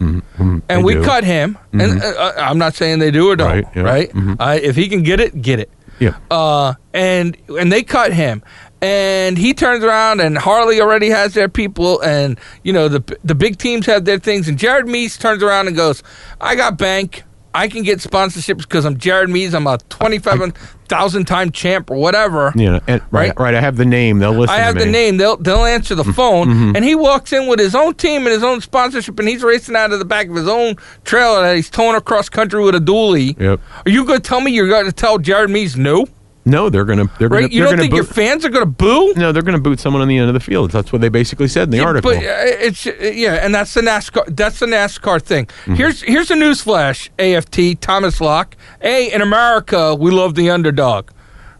Mhm. 0.00 0.22
and 0.38 0.62
They 0.68 0.82
we 0.88 0.94
do. 0.94 1.02
cut 1.04 1.24
him? 1.24 1.56
And 1.72 2.02
uh, 2.02 2.32
I'm 2.48 2.58
not 2.58 2.74
saying 2.74 2.98
they 2.98 3.10
do 3.10 3.24
or 3.30 3.36
don't. 3.36 3.48
Right, 3.50 3.64
yeah. 3.74 3.82
Right? 3.82 4.10
Mhm. 4.12 4.36
Uh, 4.38 4.58
if 4.70 4.76
he 4.76 4.88
can 4.88 5.02
get 5.02 5.18
it, 5.20 5.40
get 5.40 5.58
it. 5.64 5.70
Yeah. 5.98 6.14
Uh, 6.30 6.74
and 6.92 7.36
and 7.58 7.72
they 7.72 7.82
cut 7.82 8.12
him, 8.12 8.42
and 8.82 9.38
he 9.38 9.54
turns 9.54 9.82
around, 9.82 10.20
and 10.20 10.36
Harley 10.36 10.78
already 10.82 11.08
has 11.08 11.32
their 11.32 11.48
people, 11.48 11.92
and 12.02 12.38
you 12.62 12.72
know 12.76 12.86
the 12.88 13.02
the 13.24 13.34
big 13.34 13.56
teams 13.56 13.86
have 13.86 14.04
their 14.04 14.18
things, 14.18 14.48
and 14.48 14.58
Jared 14.58 14.86
Mees 14.86 15.16
turns 15.16 15.42
around 15.42 15.66
and 15.68 15.74
goes, 15.76 16.02
"I 16.40 16.54
got 16.54 16.76
bank." 16.76 17.24
I 17.56 17.68
can 17.68 17.82
get 17.82 18.00
sponsorships 18.00 18.58
because 18.58 18.84
I'm 18.84 18.98
Jared 18.98 19.30
Mees. 19.30 19.54
I'm 19.54 19.66
a 19.66 19.78
25,000 19.88 21.24
time 21.24 21.50
champ 21.50 21.90
or 21.90 21.96
whatever. 21.96 22.52
Yeah, 22.54 22.80
and, 22.86 23.00
right, 23.10 23.28
Right? 23.28 23.38
right. 23.38 23.54
I 23.54 23.60
have 23.60 23.76
the 23.76 23.86
name. 23.86 24.18
They'll 24.18 24.32
listen. 24.32 24.54
I 24.54 24.58
have 24.58 24.74
the 24.74 24.84
me. 24.86 24.92
name. 24.92 25.16
They'll 25.16 25.38
they'll 25.38 25.64
answer 25.64 25.94
the 25.94 26.02
mm-hmm. 26.02 26.12
phone, 26.12 26.48
mm-hmm. 26.48 26.76
and 26.76 26.84
he 26.84 26.94
walks 26.94 27.32
in 27.32 27.46
with 27.48 27.58
his 27.58 27.74
own 27.74 27.94
team 27.94 28.22
and 28.22 28.28
his 28.28 28.42
own 28.42 28.60
sponsorship, 28.60 29.18
and 29.18 29.28
he's 29.28 29.42
racing 29.42 29.74
out 29.74 29.92
of 29.92 29.98
the 29.98 30.04
back 30.04 30.28
of 30.28 30.36
his 30.36 30.48
own 30.48 30.76
trailer 31.04 31.42
that 31.42 31.56
he's 31.56 31.70
towing 31.70 31.96
across 31.96 32.28
country 32.28 32.62
with 32.62 32.74
a 32.74 32.78
dually. 32.78 33.38
Yep. 33.40 33.60
Are 33.86 33.90
you 33.90 34.04
going 34.04 34.20
to 34.20 34.28
tell 34.28 34.42
me 34.42 34.52
you're 34.52 34.68
going 34.68 34.86
to 34.86 34.92
tell 34.92 35.18
Jared 35.18 35.50
Mees 35.50 35.76
no? 35.76 36.06
No, 36.48 36.70
they're 36.70 36.84
gonna. 36.84 37.10
They're 37.18 37.28
Right? 37.28 37.40
gonna. 37.40 37.52
you 37.52 37.60
they're 37.62 37.70
don't 37.70 37.78
think 37.80 37.90
boot, 37.90 37.96
your 37.96 38.04
fans 38.04 38.44
are 38.44 38.50
going 38.50 38.64
to 38.64 38.70
boo? 38.70 39.12
No, 39.16 39.32
they're 39.32 39.42
gonna 39.42 39.58
boot 39.58 39.80
someone 39.80 40.00
on 40.00 40.06
the 40.06 40.16
end 40.16 40.28
of 40.28 40.34
the 40.34 40.40
field. 40.40 40.70
That's 40.70 40.92
what 40.92 41.00
they 41.00 41.08
basically 41.08 41.48
said 41.48 41.64
in 41.64 41.70
the 41.70 41.78
Yeah, 41.78 41.84
article. 41.84 42.12
But 42.12 42.18
uh, 42.18 42.22
it's 42.22 42.86
uh, 42.86 42.92
yeah, 43.12 43.44
and 43.44 43.52
that's 43.52 43.74
the 43.74 43.80
NASCAR. 43.80 44.34
That's 44.34 44.60
the 44.60 44.66
NASCAR 44.66 45.20
thing. 45.20 45.48
Here's 45.66 46.02
here's 46.02 46.30
a 46.30 46.34
newsflash. 46.34 47.08
AFT 47.18 47.80
Thomas 47.80 48.20
Lock. 48.20 48.56
A 48.80 49.12
in 49.12 49.20
America, 49.22 49.94
we 49.96 50.12
love 50.12 50.36
the 50.36 50.48
underdog. 50.50 51.10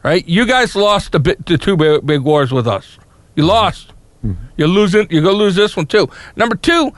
Right? 0.04 0.26
You 0.28 0.46
guys 0.46 0.76
lost 0.76 1.10
the 1.10 1.18
bit 1.18 1.44
the 1.46 1.58
two 1.58 1.76
big, 1.76 2.06
big 2.06 2.20
wars 2.20 2.52
with 2.52 2.68
us. 2.68 2.96
You 3.34 3.44
lost. 3.44 3.92
You're 4.56 4.68
losing. 4.68 5.08
You're 5.10 5.22
gonna 5.22 5.34
lose 5.36 5.56
this 5.56 5.76
one 5.76 5.86
too. 5.86 6.08
Number 6.36 6.54
two, 6.54 6.92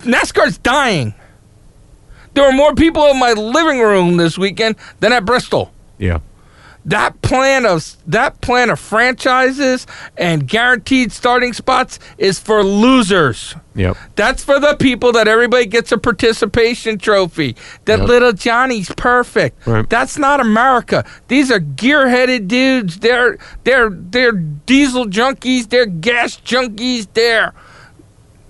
NASCAR's 0.00 0.58
dying. 0.58 1.14
There 2.34 2.44
were 2.44 2.52
more 2.52 2.74
people 2.74 3.06
in 3.06 3.18
my 3.18 3.32
living 3.32 3.80
room 3.80 4.16
this 4.16 4.36
weekend 4.36 4.76
than 5.00 5.12
at 5.12 5.24
Bristol 5.24 5.72
yeah. 5.98 6.18
That 6.86 7.20
plan 7.20 7.66
of 7.66 7.96
that 8.06 8.40
plan 8.40 8.70
of 8.70 8.78
franchises 8.80 9.86
and 10.16 10.46
guaranteed 10.48 11.10
starting 11.12 11.52
spots 11.52 11.98
is 12.16 12.38
for 12.38 12.62
losers. 12.62 13.54
Yep. 13.74 13.96
That's 14.14 14.42
for 14.44 14.58
the 14.58 14.74
people 14.76 15.12
that 15.12 15.28
everybody 15.28 15.66
gets 15.66 15.90
a 15.92 15.98
participation 15.98 16.96
trophy. 16.98 17.56
That 17.86 17.98
Yep. 17.98 18.08
little 18.08 18.32
Johnny's 18.32 18.90
perfect. 18.96 19.66
Right. 19.66 19.88
That's 19.90 20.16
not 20.16 20.40
America. 20.40 21.04
These 21.28 21.50
are 21.50 21.58
gear-headed 21.58 22.48
dudes. 22.48 23.00
They're 23.00 23.36
they're 23.64 23.90
they're 23.90 24.32
diesel 24.32 25.06
junkies. 25.06 25.68
They're 25.68 25.86
gas 25.86 26.36
junkies. 26.36 27.08
They're 27.12 27.52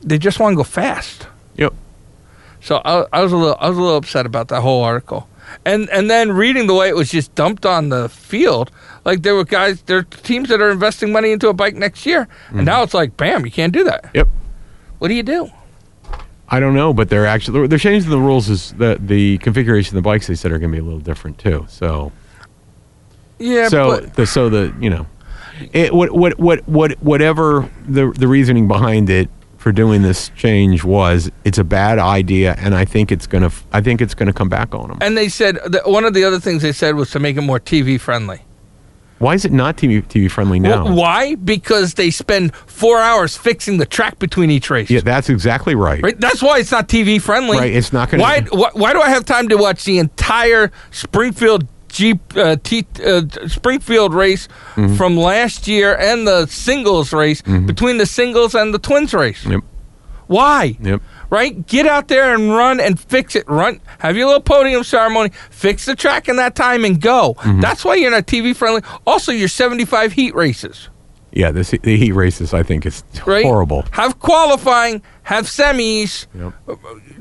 they 0.02 0.18
just 0.18 0.38
want 0.38 0.52
to 0.52 0.56
go 0.56 0.62
fast. 0.64 1.26
Yep. 1.56 1.72
So 2.60 2.82
I, 2.84 3.06
I 3.12 3.22
was 3.22 3.32
a 3.32 3.36
little 3.36 3.56
I 3.60 3.68
was 3.70 3.78
a 3.78 3.80
little 3.80 3.96
upset 3.96 4.26
about 4.26 4.48
that 4.48 4.60
whole 4.60 4.82
article, 4.84 5.26
and 5.64 5.88
and 5.90 6.10
then 6.10 6.32
reading 6.32 6.66
the 6.66 6.74
way 6.74 6.88
it 6.88 6.96
was 6.96 7.10
just 7.10 7.34
dumped 7.34 7.66
on 7.66 7.88
the 7.88 8.08
field, 8.08 8.70
like 9.04 9.22
there 9.22 9.34
were 9.34 9.44
guys, 9.44 9.82
there 9.82 9.98
are 9.98 10.02
teams 10.02 10.48
that 10.48 10.60
are 10.60 10.70
investing 10.70 11.12
money 11.12 11.32
into 11.32 11.48
a 11.48 11.52
bike 11.52 11.74
next 11.74 12.06
year, 12.06 12.28
and 12.48 12.56
mm-hmm. 12.58 12.64
now 12.64 12.82
it's 12.82 12.94
like, 12.94 13.16
bam, 13.16 13.44
you 13.44 13.52
can't 13.52 13.72
do 13.72 13.84
that. 13.84 14.10
Yep. 14.14 14.28
What 14.98 15.08
do 15.08 15.14
you 15.14 15.22
do? 15.22 15.50
I 16.48 16.60
don't 16.60 16.74
know, 16.74 16.92
but 16.92 17.08
they're 17.08 17.26
actually 17.26 17.66
they're 17.66 17.78
changing 17.78 18.10
the 18.10 18.20
rules. 18.20 18.48
Is 18.48 18.72
the 18.72 18.98
the 19.00 19.38
configuration 19.38 19.96
of 19.96 20.02
the 20.02 20.08
bikes 20.08 20.26
they 20.26 20.34
said 20.34 20.52
are 20.52 20.58
going 20.58 20.70
to 20.70 20.76
be 20.76 20.80
a 20.80 20.84
little 20.84 21.00
different 21.00 21.38
too. 21.38 21.66
So 21.68 22.12
Yeah, 23.38 23.68
so 23.68 24.00
but 24.00 24.14
the 24.14 24.26
so 24.26 24.48
the 24.48 24.74
you 24.80 24.90
know 24.90 25.06
it, 25.72 25.92
what 25.92 26.12
what 26.12 26.38
what 26.38 26.66
what 26.68 26.92
whatever 27.02 27.70
the 27.86 28.12
the 28.12 28.28
reasoning 28.28 28.68
behind 28.68 29.10
it 29.10 29.28
for 29.66 29.72
doing 29.72 30.02
this 30.02 30.28
change 30.36 30.84
was 30.84 31.28
it's 31.44 31.58
a 31.58 31.64
bad 31.64 31.98
idea 31.98 32.54
and 32.60 32.72
I 32.72 32.84
think 32.84 33.10
it's 33.10 33.26
gonna 33.26 33.50
I 33.72 33.80
think 33.80 34.00
it's 34.00 34.14
gonna 34.14 34.32
come 34.32 34.48
back 34.48 34.72
on 34.76 34.90
them. 34.90 34.98
and 35.00 35.16
they 35.18 35.28
said 35.28 35.58
that 35.66 35.88
one 35.90 36.04
of 36.04 36.14
the 36.14 36.22
other 36.22 36.38
things 36.38 36.62
they 36.62 36.70
said 36.70 36.94
was 36.94 37.10
to 37.10 37.18
make 37.18 37.36
it 37.36 37.40
more 37.40 37.58
TV 37.58 37.98
friendly. 38.00 38.42
Why 39.18 39.34
is 39.34 39.44
it 39.44 39.50
not 39.50 39.76
TV 39.76 40.04
TV 40.06 40.30
friendly 40.30 40.60
now? 40.60 40.86
Wh- 40.86 40.94
Why? 40.96 41.34
Because 41.34 41.94
they 41.94 42.10
spend 42.12 42.54
four 42.54 42.98
hours 43.00 43.36
fixing 43.36 43.78
the 43.78 43.86
track 43.86 44.20
between 44.20 44.52
each 44.52 44.70
race. 44.70 44.88
Yeah, 44.88 45.00
that's 45.00 45.28
exactly 45.28 45.74
right. 45.74 46.00
Right? 46.00 46.20
That's 46.20 46.40
why 46.40 46.60
it's 46.60 46.70
not 46.70 46.86
TV 46.88 47.20
friendly. 47.20 47.58
Right, 47.58 47.72
it's 47.74 47.92
not 47.92 48.08
gonna- 48.08 48.22
Why, 48.22 48.42
why? 48.52 48.70
Why 48.74 48.92
do 48.92 49.00
I 49.00 49.08
have 49.08 49.24
time 49.24 49.48
to 49.48 49.56
watch 49.56 49.82
the 49.82 49.98
entire 49.98 50.70
Springfield 50.92 51.66
Jeep 51.96 52.20
uh, 52.36 52.56
T, 52.62 52.86
uh, 53.04 53.22
Springfield 53.48 54.12
race 54.14 54.48
Mm-hmm. 54.76 54.96
from 54.96 55.16
last 55.16 55.66
year 55.66 55.96
and 55.96 56.26
the 56.28 56.44
singles 56.46 57.12
race 57.14 57.40
between 57.40 57.96
the 57.96 58.04
singles 58.04 58.54
and 58.54 58.74
the 58.74 58.78
twins 58.78 59.14
race? 59.14 59.44
Yep. 59.46 59.62
Why? 60.26 60.76
Yep. 60.82 61.00
Right? 61.30 61.66
Get 61.66 61.86
out 61.86 62.08
there 62.08 62.34
and 62.34 62.50
run 62.50 62.78
and 62.80 63.00
fix 63.00 63.34
it. 63.36 63.48
Run. 63.48 63.80
Have 64.00 64.16
your 64.16 64.26
little 64.26 64.42
podium 64.42 64.84
ceremony. 64.84 65.30
Fix 65.50 65.86
the 65.86 65.94
track 65.96 66.28
in 66.28 66.36
that 66.36 66.54
time 66.54 66.84
and 66.84 67.00
go. 67.00 67.34
Mm-hmm. 67.38 67.60
That's 67.60 67.84
why 67.84 67.94
you're 67.94 68.10
not 68.10 68.26
TV 68.26 68.54
friendly. 68.54 68.82
Also, 69.06 69.32
your 69.32 69.48
75 69.48 70.12
heat 70.12 70.34
races. 70.34 70.90
Yeah, 71.36 71.50
this 71.50 71.70
the 71.82 71.96
heat 71.98 72.12
races 72.12 72.54
I 72.54 72.62
think 72.62 72.86
is 72.86 73.04
Right? 73.26 73.44
horrible. 73.44 73.84
Have 73.90 74.18
qualifying. 74.20 75.02
Have 75.24 75.44
semis. 75.46 76.26
Yep. 76.34 76.52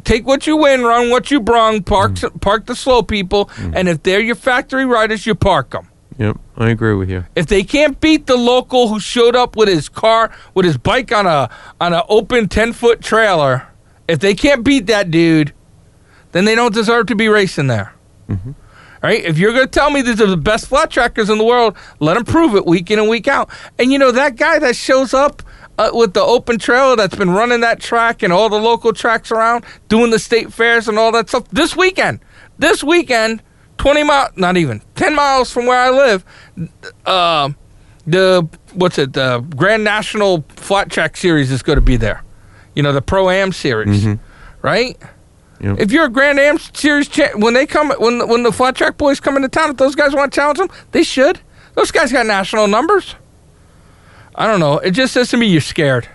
take 0.06 0.26
what 0.26 0.48
you 0.48 0.56
win, 0.56 0.84
run 0.84 1.10
what 1.10 1.32
you 1.32 1.40
brung, 1.42 1.82
park 1.84 2.14
Mm. 2.14 2.40
park 2.40 2.66
the 2.66 2.76
slow 2.76 3.02
people, 3.04 3.50
and 3.74 3.90
if 3.90 4.04
they're 4.04 4.22
your 4.22 4.36
factory 4.36 4.86
riders, 4.86 5.26
you 5.26 5.36
park 5.36 5.72
them. 5.72 5.88
Yep, 6.18 6.38
I 6.58 6.70
agree 6.70 6.94
with 6.94 7.10
you. 7.10 7.26
If 7.36 7.48
they 7.48 7.64
can't 7.64 8.00
beat 8.00 8.26
the 8.28 8.38
local 8.38 8.88
who 8.88 9.00
showed 9.02 9.36
up 9.36 9.58
with 9.58 9.68
his 9.68 9.90
car 9.90 10.32
with 10.54 10.66
his 10.66 10.78
bike 10.78 11.12
on 11.12 11.26
a 11.28 11.50
on 11.82 11.94
an 11.94 12.04
open 12.08 12.48
ten 12.48 12.72
foot 12.72 13.02
trailer, 13.02 13.64
if 14.08 14.20
they 14.20 14.34
can't 14.34 14.64
beat 14.64 14.88
that 14.88 15.12
dude, 15.12 15.52
then 16.32 16.46
they 16.46 16.56
don't 16.56 16.74
deserve 16.74 17.08
to 17.08 17.16
be 17.16 17.28
racing 17.28 17.68
there. 17.68 17.92
Mm-hmm. 18.30 18.52
Right, 19.06 19.24
if 19.24 19.38
you're 19.38 19.54
going 19.54 19.66
to 19.66 19.72
tell 19.72 19.92
me 19.92 20.02
these 20.02 20.20
are 20.20 20.26
the 20.26 20.36
best 20.36 20.66
flat 20.66 20.90
trackers 20.90 21.30
in 21.30 21.38
the 21.38 21.44
world, 21.44 21.78
let 22.00 22.16
them 22.16 22.26
prove 22.26 22.56
it 22.56 22.66
week 22.66 22.90
in 22.90 22.98
and 22.98 23.08
week 23.08 23.28
out. 23.28 23.52
And 23.78 23.92
you 23.92 24.00
know 24.00 24.12
that 24.12 24.36
guy 24.36 24.58
that 24.58 24.76
shows 24.76 25.14
up 25.14 25.44
uh, 25.78 25.92
with 25.94 26.16
the 26.16 26.24
open 26.24 26.58
trailer 26.58 26.96
that's 26.96 27.16
been 27.16 27.30
running 27.30 27.62
that 27.62 27.80
track 27.80 28.24
and 28.24 28.34
all 28.34 28.50
the 28.50 28.58
local 28.60 28.94
tracks 28.94 29.32
around, 29.32 29.64
doing 29.90 30.10
the 30.10 30.18
state 30.18 30.52
fairs 30.52 30.88
and 30.88 30.98
all 30.98 31.12
that 31.12 31.30
stuff 31.30 31.48
this 31.50 31.76
weekend. 31.76 32.20
This 32.58 32.84
weekend, 32.84 33.44
twenty 33.78 34.04
miles, 34.04 34.32
not 34.38 34.58
even 34.58 34.82
ten 34.96 35.14
miles 35.14 35.52
from 35.52 35.68
where 35.68 35.80
I 35.80 35.92
live, 35.92 36.26
uh, 37.06 37.52
the 38.08 38.50
what's 38.74 38.98
it? 38.98 39.14
The 39.14 39.46
Grand 39.56 39.84
National 39.84 40.44
Flat 40.56 40.90
Track 40.90 41.16
Series 41.16 41.52
is 41.52 41.62
going 41.62 41.78
to 41.78 41.82
be 41.82 41.98
there. 41.98 42.24
You 42.74 42.82
know 42.82 42.92
the 42.92 43.04
Pro 43.04 43.30
Am 43.30 43.52
Series, 43.52 44.04
right? 44.64 44.98
Yep. 45.66 45.80
If 45.80 45.92
you're 45.92 46.06
a 46.06 46.10
Grand 46.10 46.40
Am 46.40 46.60
Series 46.60 47.10
when 47.36 47.56
they 47.56 47.66
come 47.66 47.90
when 47.98 48.20
the, 48.20 48.28
when 48.28 48.44
the 48.44 48.52
flat 48.52 48.76
track 48.76 48.98
boys 48.98 49.20
come 49.20 49.36
into 49.36 49.50
town, 49.50 49.72
if 49.72 49.78
those 49.78 49.96
guys 49.96 50.14
want 50.14 50.32
to 50.32 50.36
challenge 50.36 50.60
them, 50.60 50.70
they 50.92 51.02
should. 51.04 51.40
Those 51.74 51.90
guys 51.92 52.12
got 52.12 52.26
national 52.28 52.68
numbers. 52.68 53.16
I 54.36 54.46
don't 54.48 54.60
know. 54.60 54.78
It 54.78 54.92
just 54.92 55.14
says 55.14 55.30
to 55.30 55.38
me 55.38 55.48
you're 55.48 55.62
scared. 55.62 56.08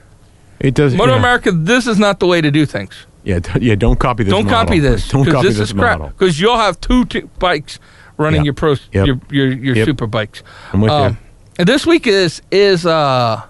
It 0.61 0.75
does. 0.75 0.95
Moto 0.95 1.13
yeah. 1.13 1.19
America, 1.19 1.51
this 1.51 1.87
is 1.89 1.99
not 1.99 2.21
the 2.21 2.27
way 2.27 2.41
to 2.41 2.51
do 2.51 2.65
things. 2.65 2.95
Yeah, 3.25 3.41
d- 3.41 3.51
yeah. 3.61 3.75
Don't 3.75 3.99
copy 3.99 4.23
this. 4.25 4.31
don't 4.33 4.45
model. 4.45 4.59
copy 4.67 4.79
this. 4.79 5.09
Don't 5.09 5.25
copy 5.27 5.49
this, 5.49 5.59
this, 5.59 5.71
is 5.71 5.73
crap. 5.73 5.99
model. 5.99 6.13
Because 6.17 6.39
you'll 6.41 6.57
have 6.57 6.81
two 6.81 7.05
t- 7.07 7.23
bikes 7.39 7.79
running 8.19 8.41
Yep. 8.41 8.45
your 8.45 8.55
pro 8.55 8.71
Yep. 8.93 9.07
your 9.07 9.21
your, 9.31 9.47
your 9.53 9.77
Yep. 9.77 9.87
super 9.87 10.07
bikes. 10.07 10.43
I'm 10.73 10.81
with 10.81 10.91
Um, 10.93 11.19
and 11.59 11.67
this 11.69 11.87
week 11.87 12.07
is 12.07 12.41
is 12.53 12.87
uh 12.87 13.43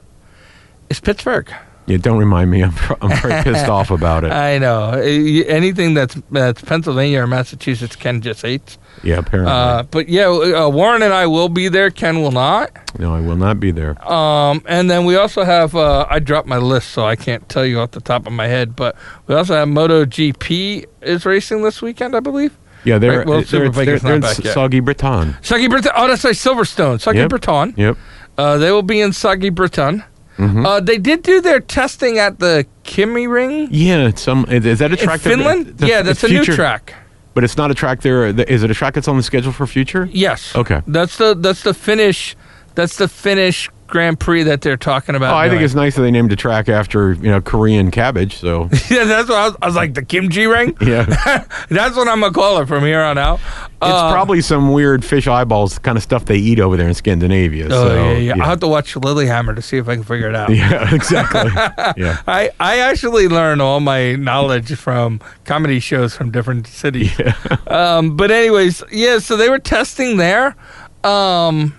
is 0.89 0.99
Pittsburgh. 1.01 1.53
Yeah, 1.91 1.97
don't 1.99 2.19
remind 2.19 2.51
me. 2.51 2.63
I'm 2.63 2.75
I'm 3.01 3.17
very 3.21 3.43
pissed 3.43 3.69
off 3.69 3.91
about 3.91 4.25
it. 4.25 4.33
I 4.33 4.59
know 4.59 4.91
anything 4.93 5.95
that's 5.95 6.17
that's 6.31 6.63
Pennsylvania 6.63 7.23
or 7.23 7.27
Massachusetts, 7.27 7.97
Ken 7.97 8.21
just 8.21 8.43
hates. 8.43 8.79
Yeah, 9.03 9.19
apparently. 9.19 9.53
Uh, 9.53 9.83
but 9.85 10.09
yeah, 10.09 10.27
uh, 10.29 10.69
Warren 10.69 11.03
and 11.03 11.13
I 11.13 11.27
will 11.27 11.49
be 11.49 11.69
there. 11.69 11.91
Ken 11.91 12.21
will 12.21 12.33
not. 12.33 12.71
no, 12.99 13.15
I 13.15 13.21
will 13.21 13.37
not 13.37 13.59
be 13.61 13.71
there. 13.71 13.97
Um, 14.11 14.63
and 14.67 14.91
then 14.91 15.05
we 15.05 15.17
also 15.17 15.45
have. 15.45 15.75
Uh, 15.75 16.07
I 16.09 16.19
dropped 16.19 16.49
my 16.49 16.59
list, 16.59 16.91
so 16.91 17.05
I 17.05 17.17
can't 17.17 17.49
tell 17.49 17.65
you 17.65 17.81
off 17.81 17.93
the 17.93 18.01
top 18.01 18.27
of 18.27 18.33
my 18.33 18.47
head. 18.47 18.77
But 18.77 18.97
we 19.27 19.35
also 19.35 19.55
have 19.55 19.69
MotoGP 19.69 20.87
is 21.03 21.25
racing 21.27 21.63
this 21.63 21.81
weekend, 21.83 22.15
I 22.15 22.21
believe. 22.21 22.57
Yeah, 22.85 22.99
they're 22.99 23.19
Right, 23.19 23.27
well, 23.27 23.43
they're, 23.43 23.69
they're, 23.69 23.99
they're 23.99 24.17
in. 24.17 24.23
Soggy 24.23 24.81
Britain. 24.81 25.37
Soggy 25.43 25.69
Britain. 25.69 25.93
Oh, 25.95 26.09
that's 26.09 26.25
like 26.25 26.35
Silverstone. 26.35 27.01
Soggy 27.01 27.19
Yep. 27.19 27.29
Britain. 27.29 27.75
Yep. 27.77 27.97
Uh, 28.39 28.57
they 28.57 28.71
will 28.73 28.83
be 28.83 29.01
in 29.01 29.13
Soggy 29.13 29.51
Britain. 29.51 30.03
Mhm. 30.41 30.65
Uh, 30.67 30.81
they 30.81 30.97
did 30.99 31.23
do 31.23 31.41
their 31.41 31.61
testing 31.61 32.19
at 32.19 32.39
the 32.39 32.65
KymiRing 32.85 33.69
Yeah, 33.71 34.07
it's 34.09 34.23
some 34.23 34.47
is 34.49 34.79
that 34.79 34.91
a 34.93 34.99
in 34.99 35.05
track? 35.05 35.21
that- 35.21 35.29
Finland. 35.29 35.75
the- 35.79 35.87
yeah, 35.87 36.03
that's 36.03 36.25
a 36.25 36.29
new 36.29 36.45
track. 36.45 36.95
But 37.35 37.45
it's 37.45 37.57
not 37.57 37.71
a 37.71 37.75
track 37.75 38.01
there. 38.01 38.27
Is 38.27 38.63
it 38.65 38.71
a 38.71 38.75
track 38.75 38.95
that's 38.95 39.07
on 39.07 39.17
the 39.17 39.23
schedule 39.23 39.53
for 39.53 39.67
future? 39.67 40.09
Yes. 40.13 40.53
Okay. 40.57 40.81
That's 40.87 41.17
the 41.17 41.35
that's 41.35 41.63
the 41.63 41.75
Finnish 41.75 42.37
that's 42.75 42.97
the 42.97 43.07
Finnish 43.09 43.69
Grand 43.87 44.19
Prix 44.21 44.45
that 44.45 44.61
they're 44.63 44.77
talking 44.77 45.17
about. 45.17 45.35
Oh, 45.35 45.37
I 45.37 45.49
think 45.49 45.63
it's 45.63 45.75
nice 45.75 45.97
that 45.97 46.03
they 46.03 46.11
named 46.13 46.33
a 46.33 46.37
track 46.37 46.69
after 46.69 47.13
you 47.13 47.31
know 47.31 47.41
Korean 47.41 47.91
cabbage. 47.91 48.37
So 48.39 48.69
yeah, 48.91 49.05
that's 49.05 49.29
what 49.29 49.39
I 49.39 49.45
was, 49.49 49.57
I 49.63 49.67
was 49.67 49.77
like 49.77 49.95
the 49.95 50.05
kimchi 50.05 50.47
ring. 50.47 50.77
yeah, 50.81 51.05
that's 51.69 51.97
what 51.97 52.09
I'm 52.09 52.21
gonna 52.21 52.33
call 52.33 52.61
it 52.63 52.67
from 52.69 52.85
here 52.85 53.01
on 53.03 53.19
out. 53.19 53.41
It's 53.83 53.91
Uh, 53.91 54.13
probably 54.13 54.41
some 54.43 54.73
weird 54.73 55.05
fish 55.05 55.27
eyeballs 55.27 55.79
kind 55.79 55.97
of 55.97 56.03
stuff 56.03 56.27
they 56.27 56.37
eat 56.37 56.61
over 56.61 56.77
there 56.77 56.87
in 56.89 56.95
Scandinavia. 56.95 57.67
Oh 57.71 57.89
so, 57.89 57.95
yeah, 57.95 58.17
yeah. 58.17 58.33
I'll 58.35 58.51
have 58.51 58.61
to 58.61 58.69
watch 58.69 58.95
Lilyhammer 58.95 59.57
to 59.57 59.63
see 59.63 59.79
if 59.79 59.89
I 59.89 59.95
can 59.95 60.05
figure 60.05 60.29
it 60.29 60.35
out. 60.37 60.51
yeah, 60.55 60.95
exactly. 60.95 61.51
yeah, 62.03 62.21
I, 62.27 62.51
I 62.61 62.79
actually 62.81 63.27
learn 63.29 63.61
all 63.61 63.81
my 63.81 64.17
knowledge 64.17 64.75
from 64.77 65.21
comedy 65.45 65.81
shows 65.81 66.15
from 66.15 66.31
different 66.31 66.67
cities. 66.67 67.13
Um, 67.67 68.17
but 68.17 68.33
anyways, 68.33 68.83
yeah, 68.91 69.19
so 69.21 69.37
they 69.37 69.49
were 69.49 69.61
testing 69.61 70.17
there, 70.17 70.57
um, 71.05 71.73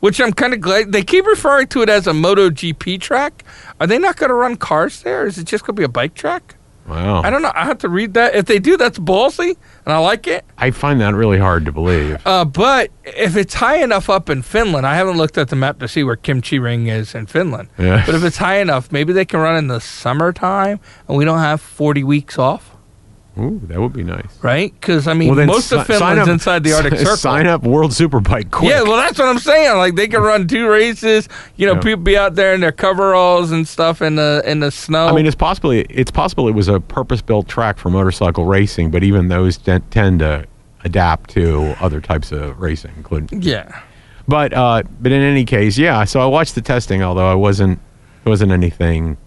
which 0.00 0.20
I'm 0.20 0.32
kind 0.32 0.52
of 0.52 0.60
glad. 0.60 0.90
They 0.90 1.04
keep 1.04 1.24
referring 1.26 1.68
to 1.68 1.82
it 1.82 1.88
as 1.88 2.08
a 2.08 2.12
MotoGP 2.12 3.00
track. 3.00 3.44
Are 3.80 3.86
they 3.86 3.98
not 3.98 4.16
going 4.16 4.30
to 4.30 4.34
run 4.34 4.56
cars 4.56 5.02
there? 5.02 5.24
Is 5.26 5.38
it 5.38 5.44
just 5.44 5.64
going 5.64 5.76
to 5.76 5.80
be 5.80 5.84
a 5.84 5.88
bike 5.88 6.14
track? 6.14 6.55
Wow. 6.88 7.22
I 7.22 7.30
don't 7.30 7.42
know. 7.42 7.52
I 7.54 7.64
have 7.64 7.78
to 7.78 7.88
read 7.88 8.14
that. 8.14 8.34
If 8.34 8.46
they 8.46 8.58
do, 8.58 8.76
that's 8.76 8.98
ballsy, 8.98 9.56
and 9.84 9.92
I 9.92 9.98
like 9.98 10.26
it. 10.26 10.44
I 10.58 10.70
find 10.70 11.00
that 11.00 11.14
really 11.14 11.38
hard 11.38 11.64
to 11.66 11.72
believe. 11.72 12.24
Uh, 12.26 12.44
but 12.44 12.90
if 13.04 13.36
it's 13.36 13.54
high 13.54 13.82
enough 13.82 14.08
up 14.10 14.30
in 14.30 14.42
Finland, 14.42 14.86
I 14.86 14.94
haven't 14.94 15.16
looked 15.16 15.38
at 15.38 15.48
the 15.48 15.56
map 15.56 15.78
to 15.80 15.88
see 15.88 16.04
where 16.04 16.16
Kimchi 16.16 16.58
Ring 16.58 16.86
is 16.86 17.14
in 17.14 17.26
Finland. 17.26 17.68
Yeah. 17.78 18.04
But 18.04 18.14
if 18.14 18.24
it's 18.24 18.36
high 18.36 18.58
enough, 18.58 18.92
maybe 18.92 19.12
they 19.12 19.24
can 19.24 19.40
run 19.40 19.56
in 19.56 19.68
the 19.68 19.80
summertime, 19.80 20.80
and 21.08 21.16
we 21.16 21.24
don't 21.24 21.38
have 21.38 21.60
40 21.60 22.04
weeks 22.04 22.38
off. 22.38 22.75
Ooh, 23.38 23.60
that 23.64 23.78
would 23.80 23.92
be 23.92 24.02
nice. 24.02 24.38
right? 24.42 24.72
Because 24.80 25.06
I 25.06 25.12
mean, 25.12 25.34
Well, 25.34 25.44
most 25.46 25.68
si- 25.68 25.76
of 25.76 25.86
Finland's 25.86 26.22
up- 26.22 26.28
inside 26.28 26.64
the 26.64 26.72
Arctic 26.72 26.98
Circle. 27.00 27.16
Sign 27.16 27.46
up 27.46 27.64
World 27.64 27.90
Superbike 27.90 28.50
quick. 28.50 28.70
Yeah, 28.70 28.82
well, 28.82 28.96
that's 28.96 29.18
what 29.18 29.28
I'm 29.28 29.38
saying. 29.38 29.76
Like 29.76 29.94
they 29.94 30.08
can 30.08 30.22
run 30.22 30.48
two 30.48 30.68
races. 30.68 31.28
You 31.56 31.66
know, 31.66 31.74
Yeah. 31.74 31.80
people 31.80 32.02
be 32.02 32.16
out 32.16 32.34
there 32.34 32.54
in 32.54 32.60
their 32.62 32.72
coveralls 32.72 33.50
and 33.52 33.68
stuff 33.68 34.00
in 34.00 34.14
the 34.16 34.42
in 34.46 34.60
the 34.60 34.70
snow. 34.70 35.06
I 35.08 35.12
mean, 35.12 35.26
it's 35.26 35.34
possibly 35.36 35.80
It's 35.90 36.10
possible 36.10 36.48
it 36.48 36.54
was 36.54 36.68
a 36.68 36.80
purpose-built 36.80 37.46
track 37.46 37.76
for 37.78 37.90
motorcycle 37.90 38.46
racing, 38.46 38.90
but 38.90 39.02
even 39.02 39.28
those 39.28 39.58
t- 39.58 39.78
tend 39.90 40.20
to 40.20 40.46
adapt 40.84 41.30
to 41.30 41.74
other 41.80 42.00
types 42.00 42.32
of 42.32 42.58
racing, 42.60 42.92
including. 42.96 43.42
yeah, 43.42 43.80
But 44.28 44.52
uh, 44.54 44.82
but 45.00 45.12
in 45.12 45.20
any 45.20 45.44
case, 45.44 45.76
yeah. 45.76 46.04
So 46.04 46.20
I 46.20 46.26
watched 46.26 46.54
the 46.54 46.62
testing, 46.62 47.02
although 47.02 47.30
I 47.30 47.34
wasn't 47.34 47.80
it 48.24 48.28
wasn't 48.28 48.50
anything 48.52 49.18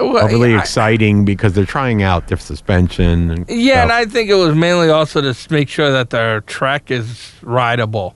Well, 0.00 0.24
overly 0.24 0.54
I- 0.54 0.60
exciting 0.60 1.24
because 1.24 1.54
they're 1.54 1.64
trying 1.64 2.02
out 2.02 2.28
different 2.28 2.46
suspension. 2.46 3.30
And 3.30 3.48
Yeah, 3.48 3.82
and. 3.82 3.92
I 3.92 4.04
think 4.04 4.30
it 4.30 4.34
was 4.34 4.54
mainly 4.54 4.90
also 4.90 5.20
to 5.20 5.52
make 5.52 5.68
sure 5.68 5.90
that 5.90 6.10
their 6.10 6.40
track 6.42 6.90
is 6.90 7.32
rideable, 7.42 8.14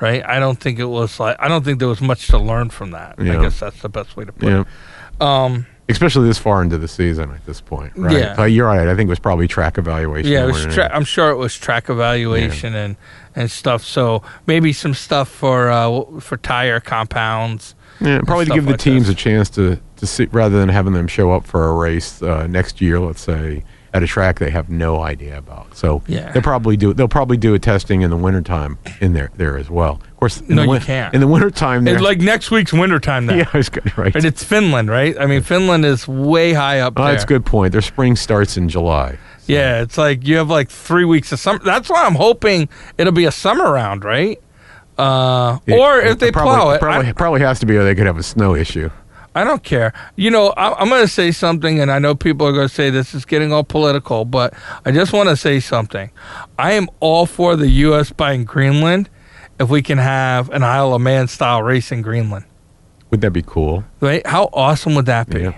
right? 0.00 0.24
I 0.24 0.40
don't 0.40 0.58
think 0.58 0.78
it 0.78 0.86
was 0.86 1.20
like 1.20 1.36
I 1.38 1.48
don't 1.48 1.64
think 1.64 1.78
there 1.78 1.88
was 1.88 2.00
much 2.00 2.26
to 2.28 2.38
learn 2.38 2.70
from 2.70 2.90
that. 2.90 3.14
I 3.18 3.24
guess 3.24 3.60
that's 3.60 3.80
the 3.82 3.88
best 3.88 4.16
way 4.16 4.24
to 4.24 4.32
put 4.32 4.48
yeah. 4.48 4.60
it. 4.62 5.22
Um, 5.22 5.66
Especially 5.88 6.26
this 6.26 6.38
far 6.38 6.62
into 6.62 6.78
the 6.78 6.88
season 6.88 7.30
at 7.32 7.44
this 7.44 7.60
point, 7.60 7.92
right? 7.96 8.16
Yeah. 8.16 8.34
But 8.36 8.44
you're 8.44 8.66
right. 8.66 8.88
I 8.88 8.94
think 8.94 9.08
it 9.08 9.10
was 9.10 9.18
probably 9.18 9.46
track 9.46 9.78
evaluation. 9.78 10.32
yeah, 10.32 10.50
tra- 10.70 10.90
I'm 10.94 11.04
sure 11.04 11.30
it 11.30 11.36
was 11.36 11.56
track 11.56 11.90
evaluation 11.90 12.74
and 12.74 12.96
and 13.34 13.50
stuff. 13.50 13.84
So 13.84 14.22
maybe 14.46 14.72
some 14.72 14.94
stuff 14.94 15.28
for 15.28 15.70
uh, 15.70 16.20
for 16.20 16.36
tire 16.36 16.80
compounds. 16.80 17.74
Yeah, 18.00 18.20
probably 18.22 18.46
to 18.46 18.54
give 18.54 18.66
the 18.66 18.76
teams 18.76 19.06
this. 19.06 19.14
a 19.14 19.16
chance 19.16 19.50
to 19.50 19.78
to 19.96 20.06
see 20.06 20.26
rather 20.32 20.58
than 20.58 20.68
having 20.68 20.92
them 20.92 21.06
show 21.06 21.30
up 21.32 21.46
for 21.46 21.68
a 21.68 21.72
race 21.74 22.20
uh, 22.22 22.46
next 22.48 22.80
year, 22.80 22.98
let's 22.98 23.20
say 23.20 23.62
at 23.94 24.02
a 24.02 24.06
track 24.06 24.38
they 24.38 24.50
have 24.50 24.70
no 24.70 25.02
idea 25.02 25.36
about. 25.36 25.76
So 25.76 26.02
Yeah. 26.06 26.32
they'll 26.32 26.42
probably 26.42 26.76
do 26.76 26.92
they'll 26.94 27.08
probably 27.08 27.36
do 27.36 27.54
a 27.54 27.58
testing 27.58 28.00
in 28.02 28.10
the 28.10 28.16
wintertime 28.16 28.78
in 29.00 29.12
there 29.12 29.30
there 29.36 29.56
as 29.58 29.68
well. 29.70 30.00
Of 30.10 30.16
course, 30.16 30.40
in 30.40 30.56
No, 30.56 30.66
the 30.66 30.72
you 30.72 30.80
can't. 30.80 31.14
In 31.14 31.20
the 31.20 31.26
wintertime, 31.28 31.86
It's 31.86 32.00
like 32.02 32.18
next 32.18 32.50
week's 32.50 32.72
wintertime 32.72 33.26
now. 33.26 33.34
yeah, 33.36 33.48
I 33.52 33.56
was 33.58 33.68
good, 33.68 33.96
right. 33.98 34.14
It's 34.16 34.42
Finland, 34.42 34.88
right? 34.90 35.14
I 35.20 35.26
mean, 35.26 35.42
Finland 35.42 35.84
is 35.84 36.08
way 36.08 36.54
high 36.54 36.80
up 36.80 36.94
Oh, 36.96 37.04
there. 37.04 37.12
that's 37.12 37.24
a 37.24 37.26
good 37.26 37.44
point. 37.44 37.72
Their 37.72 37.82
spring 37.82 38.16
starts 38.16 38.56
in 38.56 38.68
July. 38.68 39.18
Yeah, 39.46 39.82
it's 39.82 39.98
like 39.98 40.26
you 40.26 40.36
have 40.38 40.48
like 40.48 40.70
three 40.70 41.04
weeks 41.04 41.30
of 41.32 41.38
summer. 41.40 41.58
That's 41.64 41.90
why 41.90 42.04
I'm 42.06 42.14
hoping 42.14 42.68
it'll 42.96 43.12
be 43.12 43.24
a 43.26 43.32
summer 43.32 43.70
round, 43.72 44.04
right? 44.04 44.40
Uh, 44.98 45.58
It- 45.66 45.78
or 45.78 45.98
if 46.00 46.18
they 46.18 46.30
probably, 46.30 46.54
plow 46.54 46.70
it, 46.70 46.80
probably, 46.80 47.08
I, 47.08 47.12
probably 47.12 47.40
has 47.40 47.58
to 47.60 47.66
be, 47.66 47.76
or 47.76 47.84
they 47.84 47.94
could 47.94 48.06
have 48.06 48.18
a 48.18 48.22
snow 48.22 48.54
issue. 48.54 48.90
I 49.34 49.44
don't 49.44 49.62
care. 49.62 49.94
You 50.16 50.30
know, 50.30 50.48
I, 50.58 50.74
I'm 50.78 50.90
going 50.90 51.00
to 51.00 51.08
say 51.08 51.30
something, 51.30 51.80
and 51.80 51.90
I 51.90 51.98
know 51.98 52.14
people 52.14 52.46
are 52.46 52.52
going 52.52 52.68
to 52.68 52.74
say 52.74 52.90
this 52.90 53.14
is 53.14 53.24
getting 53.24 53.50
all 53.52 53.64
political, 53.64 54.26
but 54.26 54.52
I 54.84 54.92
just 54.92 55.14
want 55.14 55.30
to 55.30 55.36
say 55.36 55.58
something. 55.60 56.10
I 56.58 56.72
am 56.72 56.88
all 57.00 57.24
for 57.24 57.56
the 57.56 57.68
U.S. 57.86 58.10
buying 58.12 58.44
Greenland 58.44 59.08
if 59.58 59.70
we 59.70 59.80
can 59.80 59.96
have 59.96 60.50
an 60.50 60.62
Isle 60.62 60.92
of 60.94 61.00
Man 61.00 61.28
style 61.28 61.62
race 61.62 61.90
in 61.90 62.02
Greenland. 62.02 62.44
Would 63.10 63.22
that 63.22 63.30
be 63.30 63.42
cool? 63.42 63.84
Right? 64.00 64.26
How 64.26 64.50
awesome 64.52 64.94
would 64.96 65.06
that 65.06 65.30
be? 65.30 65.40
Yeah. 65.40 65.54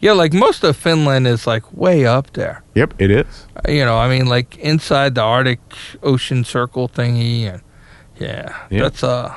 Yeah, 0.00 0.12
like 0.12 0.34
most 0.34 0.62
of 0.64 0.76
Finland 0.76 1.26
is 1.26 1.46
like 1.46 1.62
way 1.72 2.04
up 2.04 2.34
there. 2.34 2.62
Yep, 2.74 2.94
it 2.98 3.10
is. 3.10 3.46
you 3.66 3.86
know, 3.86 3.96
I 3.96 4.06
mean, 4.06 4.26
like 4.26 4.58
inside 4.58 5.14
the 5.14 5.22
Arctic 5.22 5.60
Ocean 6.02 6.44
Circle 6.44 6.90
thingy, 6.90 7.44
and 7.50 7.62
yeah, 8.18 8.54
Yeah. 8.70 8.82
that's 8.82 9.02
uh, 9.02 9.34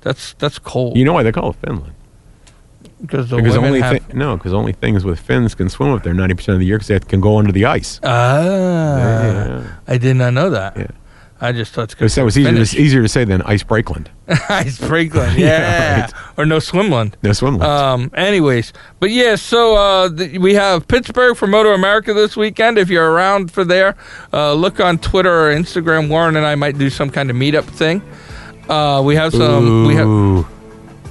that's 0.00 0.34
that's 0.34 0.58
cold 0.58 0.96
You 0.96 1.04
know 1.04 1.12
why 1.12 1.22
they 1.22 1.32
call 1.32 1.50
it 1.50 1.56
Finland? 1.66 1.92
because 3.00 3.28
the 3.30 3.36
Because 3.36 3.54
women 3.56 3.68
only 3.68 3.80
have. 3.80 3.98
thi- 4.02 4.14
no, 4.14 4.36
because 4.36 4.52
only 4.52 4.72
things 4.72 5.04
with 5.04 5.18
fins 5.20 5.54
can 5.54 5.68
swim 5.68 5.90
up 5.90 6.02
there 6.02 6.14
ninety 6.14 6.34
percent 6.34 6.54
of 6.54 6.60
the 6.60 6.66
year 6.66 6.76
because 6.78 6.88
they 6.88 6.98
can 7.00 7.20
go 7.20 7.38
under 7.38 7.52
the 7.52 7.64
ice. 7.64 8.00
ah, 8.02 8.42
Yeah. 8.44 9.62
I 9.88 9.98
did 9.98 10.16
not 10.16 10.32
know 10.34 10.50
that. 10.50 10.76
Yeah. 10.76 10.86
I 11.42 11.52
just 11.52 11.72
thought 11.72 11.92
It 11.92 12.00
was, 12.02 12.18
it 12.18 12.22
was 12.22 12.36
easier, 12.38 12.64
to, 12.64 12.80
easier 12.82 13.02
to 13.02 13.08
say 13.08 13.24
than 13.24 13.40
ice 13.42 13.62
breakland. 13.64 14.08
Ice 14.50 14.78
Breakland, 14.78 15.38
yeah, 15.38 15.46
Yeah, 15.48 16.00
right. 16.02 16.12
Or 16.36 16.46
no 16.46 16.58
swimland. 16.58 17.14
No 17.22 17.32
swim 17.32 17.58
lanes. 17.58 17.64
Um. 17.64 18.10
Anyways, 18.14 18.72
but 18.98 19.10
yeah, 19.10 19.36
so 19.36 19.76
uh, 19.76 20.10
we 20.38 20.54
have 20.54 20.88
Pittsburgh 20.88 21.36
for 21.36 21.46
Moto 21.46 21.72
America 21.72 22.14
this 22.14 22.36
weekend. 22.36 22.78
If 22.78 22.88
you're 22.88 23.10
around 23.10 23.50
for 23.50 23.64
there, 23.64 23.96
uh, 24.32 24.52
look 24.54 24.80
on 24.80 24.98
Twitter 24.98 25.48
or 25.48 25.54
Instagram. 25.54 26.08
Warren 26.08 26.36
and 26.36 26.46
I 26.46 26.54
might 26.54 26.78
do 26.78 26.90
some 26.90 27.10
kind 27.10 27.30
of 27.30 27.36
meetup 27.36 27.64
thing. 27.64 28.02
Uh, 28.68 29.02
we 29.04 29.16
have 29.16 29.32
some. 29.32 29.86
We 29.86 29.94
have. 29.94 30.06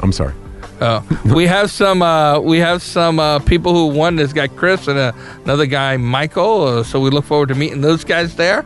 I'm 0.02 0.12
sorry. 0.12 0.34
Uh, 0.80 1.02
we 1.36 1.46
have 1.46 1.70
some 1.70 2.02
uh, 2.02 2.40
we 2.40 2.60
have 2.60 2.82
some 2.82 3.20
uh, 3.20 3.40
people 3.40 3.74
who 3.74 3.88
won. 3.88 4.16
This 4.16 4.34
guy 4.34 4.48
Chris 4.48 4.88
and 4.88 4.98
uh, 4.98 5.12
another 5.44 5.66
guy 5.66 5.98
Michael. 5.98 6.64
Uh, 6.64 6.84
so 6.84 7.00
we 7.00 7.10
look 7.10 7.26
forward 7.26 7.50
to 7.50 7.56
meeting 7.56 7.82
those 7.82 8.04
guys 8.04 8.36
there. 8.36 8.66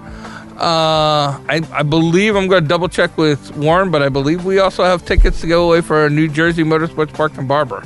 Uh, 0.57 1.39
I, 1.49 1.61
I 1.73 1.83
believe 1.83 2.35
I'm 2.35 2.47
going 2.47 2.61
to 2.63 2.67
double 2.67 2.87
check 2.87 3.17
with 3.17 3.55
Warren, 3.57 3.89
but 3.91 4.01
I 4.03 4.09
believe 4.09 4.45
we 4.45 4.59
also 4.59 4.83
have 4.83 5.03
tickets 5.05 5.41
to 5.41 5.47
go 5.47 5.65
away 5.67 5.81
for 5.81 5.97
our 5.97 6.09
New 6.09 6.27
Jersey 6.27 6.63
Motorsports 6.63 7.13
Park 7.13 7.37
and 7.37 7.47
Barber. 7.47 7.83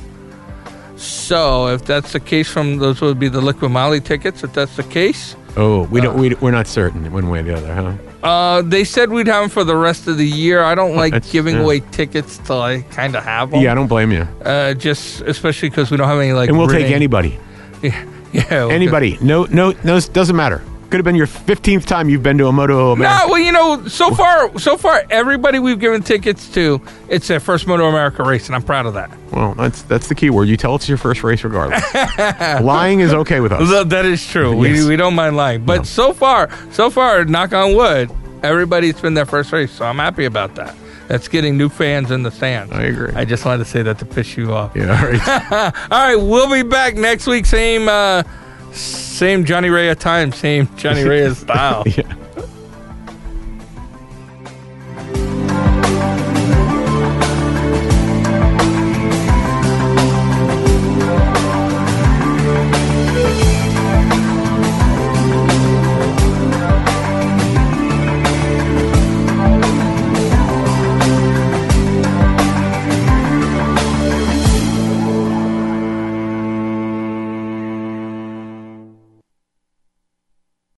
So 0.95 1.67
if 1.67 1.85
that's 1.85 2.13
the 2.13 2.19
case, 2.19 2.49
from 2.51 2.77
those 2.77 3.01
would 3.01 3.19
be 3.19 3.29
the 3.29 3.39
Liqui 3.41 3.69
Moly 3.69 3.99
tickets. 4.01 4.43
If 4.43 4.53
that's 4.53 4.75
the 4.75 4.83
case, 4.83 5.35
Oh, 5.59 5.83
we 5.89 5.99
Uh. 5.99 6.03
don't. 6.03 6.17
We, 6.19 6.35
we're 6.35 6.51
not 6.51 6.67
certain 6.67 7.11
one 7.11 7.29
way 7.29 7.39
or 7.39 7.43
the 7.43 7.55
other, 7.55 7.73
huh? 8.21 8.27
uh, 8.27 8.61
they 8.61 8.83
said 8.83 9.09
we'd 9.09 9.25
have 9.27 9.41
them 9.41 9.49
for 9.49 9.63
the 9.63 9.75
rest 9.75 10.07
of 10.07 10.17
the 10.17 10.25
year. 10.27 10.61
I 10.63 10.75
don't 10.75 10.95
like 10.95 11.13
That's- 11.13 11.31
giving 11.31 11.55
yeah. 11.55 11.61
away 11.63 11.79
tickets 11.91 12.37
till 12.45 12.61
I 12.61 12.81
kind 12.91 13.15
of 13.15 13.23
have 13.23 13.49
them. 13.51 13.61
Yeah, 13.61 13.71
I 13.71 13.75
don't 13.75 13.87
blame 13.87 14.11
you. 14.11 14.27
Uh, 14.43 14.73
just 14.75 15.21
especially 15.21 15.69
because 15.69 15.89
we 15.89 15.97
don't 15.97 16.07
have 16.07 16.19
any 16.19 16.33
like. 16.33 16.49
And 16.49 16.57
we'll 16.59 16.67
take 16.67 16.91
anybody. 16.91 17.39
Yeah, 18.33 18.65
we'll 18.65 18.71
Anybody. 18.71 19.17
No, 19.21 19.45
no, 19.45 19.73
no. 19.85 19.99
Doesn't 20.01 20.35
matter. 20.35 20.61
Could 20.89 20.97
have 20.99 21.03
been 21.05 21.15
your 21.15 21.27
fifteenth 21.27 21.85
time 21.85 22.09
you've 22.09 22.23
been 22.23 22.37
to 22.37 22.47
a 22.47 22.51
Moto 22.53 22.91
America. 22.93 23.25
No, 23.27 23.31
well, 23.33 23.39
you 23.41 23.51
know, 23.51 23.87
so 23.87 24.11
far, 24.15 24.57
so 24.57 24.77
far, 24.77 25.03
everybody 25.09 25.59
we've 25.59 25.79
given 25.79 26.01
tickets 26.01 26.47
to, 26.53 26.81
it's 27.09 27.27
their 27.27 27.39
first 27.41 27.67
Moto 27.67 27.87
America 27.87 28.23
race, 28.23 28.47
and 28.47 28.55
I'm 28.55 28.63
proud 28.63 28.85
of 28.85 28.93
that. 28.93 29.11
Well, 29.31 29.53
that's 29.55 29.81
that's 29.83 30.07
the 30.07 30.15
key 30.15 30.29
word. 30.29 30.47
You 30.47 30.55
tell 30.57 30.75
it's 30.75 30.87
your 30.87 30.97
first 30.97 31.23
race 31.23 31.43
regardless. 31.43 31.83
Lying 32.61 33.01
is 33.01 33.13
okay 33.13 33.39
with 33.41 33.51
us. 33.51 33.87
That 33.89 34.05
is 34.05 34.25
true. 34.25 34.63
Yes. 34.65 34.83
We, 34.83 34.89
we 34.89 34.95
don't 34.95 35.15
mind 35.15 35.35
lying, 35.35 35.65
but 35.65 35.77
No. 35.77 35.83
so 35.83 36.13
far, 36.13 36.49
so 36.71 36.89
far, 36.89 37.25
knock 37.25 37.51
on 37.53 37.75
wood, 37.75 38.09
everybody's 38.43 38.99
been 39.01 39.13
their 39.13 39.25
first 39.25 39.51
race, 39.51 39.71
so 39.71 39.85
I'm 39.85 39.97
happy 39.97 40.25
about 40.25 40.55
that. 40.55 40.73
That's 41.09 41.27
getting 41.29 41.57
new 41.57 41.69
fans 41.69 42.11
in 42.11 42.23
the 42.23 42.31
stands. 42.31 42.71
I 42.73 42.83
agree. 42.83 43.13
I 43.13 43.23
just 43.25 43.45
wanted 43.45 43.59
to 43.63 43.69
say 43.69 43.81
that 43.81 43.97
to 43.99 44.05
piss 44.05 44.35
you 44.35 44.53
off. 44.53 44.75
Yeah, 44.75 44.89
all 44.99 45.07
right. 45.09 45.73
All 45.91 45.97
right, 46.07 46.15
we'll 46.15 46.51
be 46.51 46.63
back 46.67 46.95
next 46.95 47.27
week. 47.27 47.45
Same, 47.45 47.87
uh, 47.87 48.23
same 48.71 49.45
Johnny 49.45 49.69
Ray 49.69 49.93
time, 49.95 50.31
same 50.31 50.69
Johnny 50.77 51.03
Ray 51.03 51.33
style. 51.33 51.83
yeah. 51.85 52.13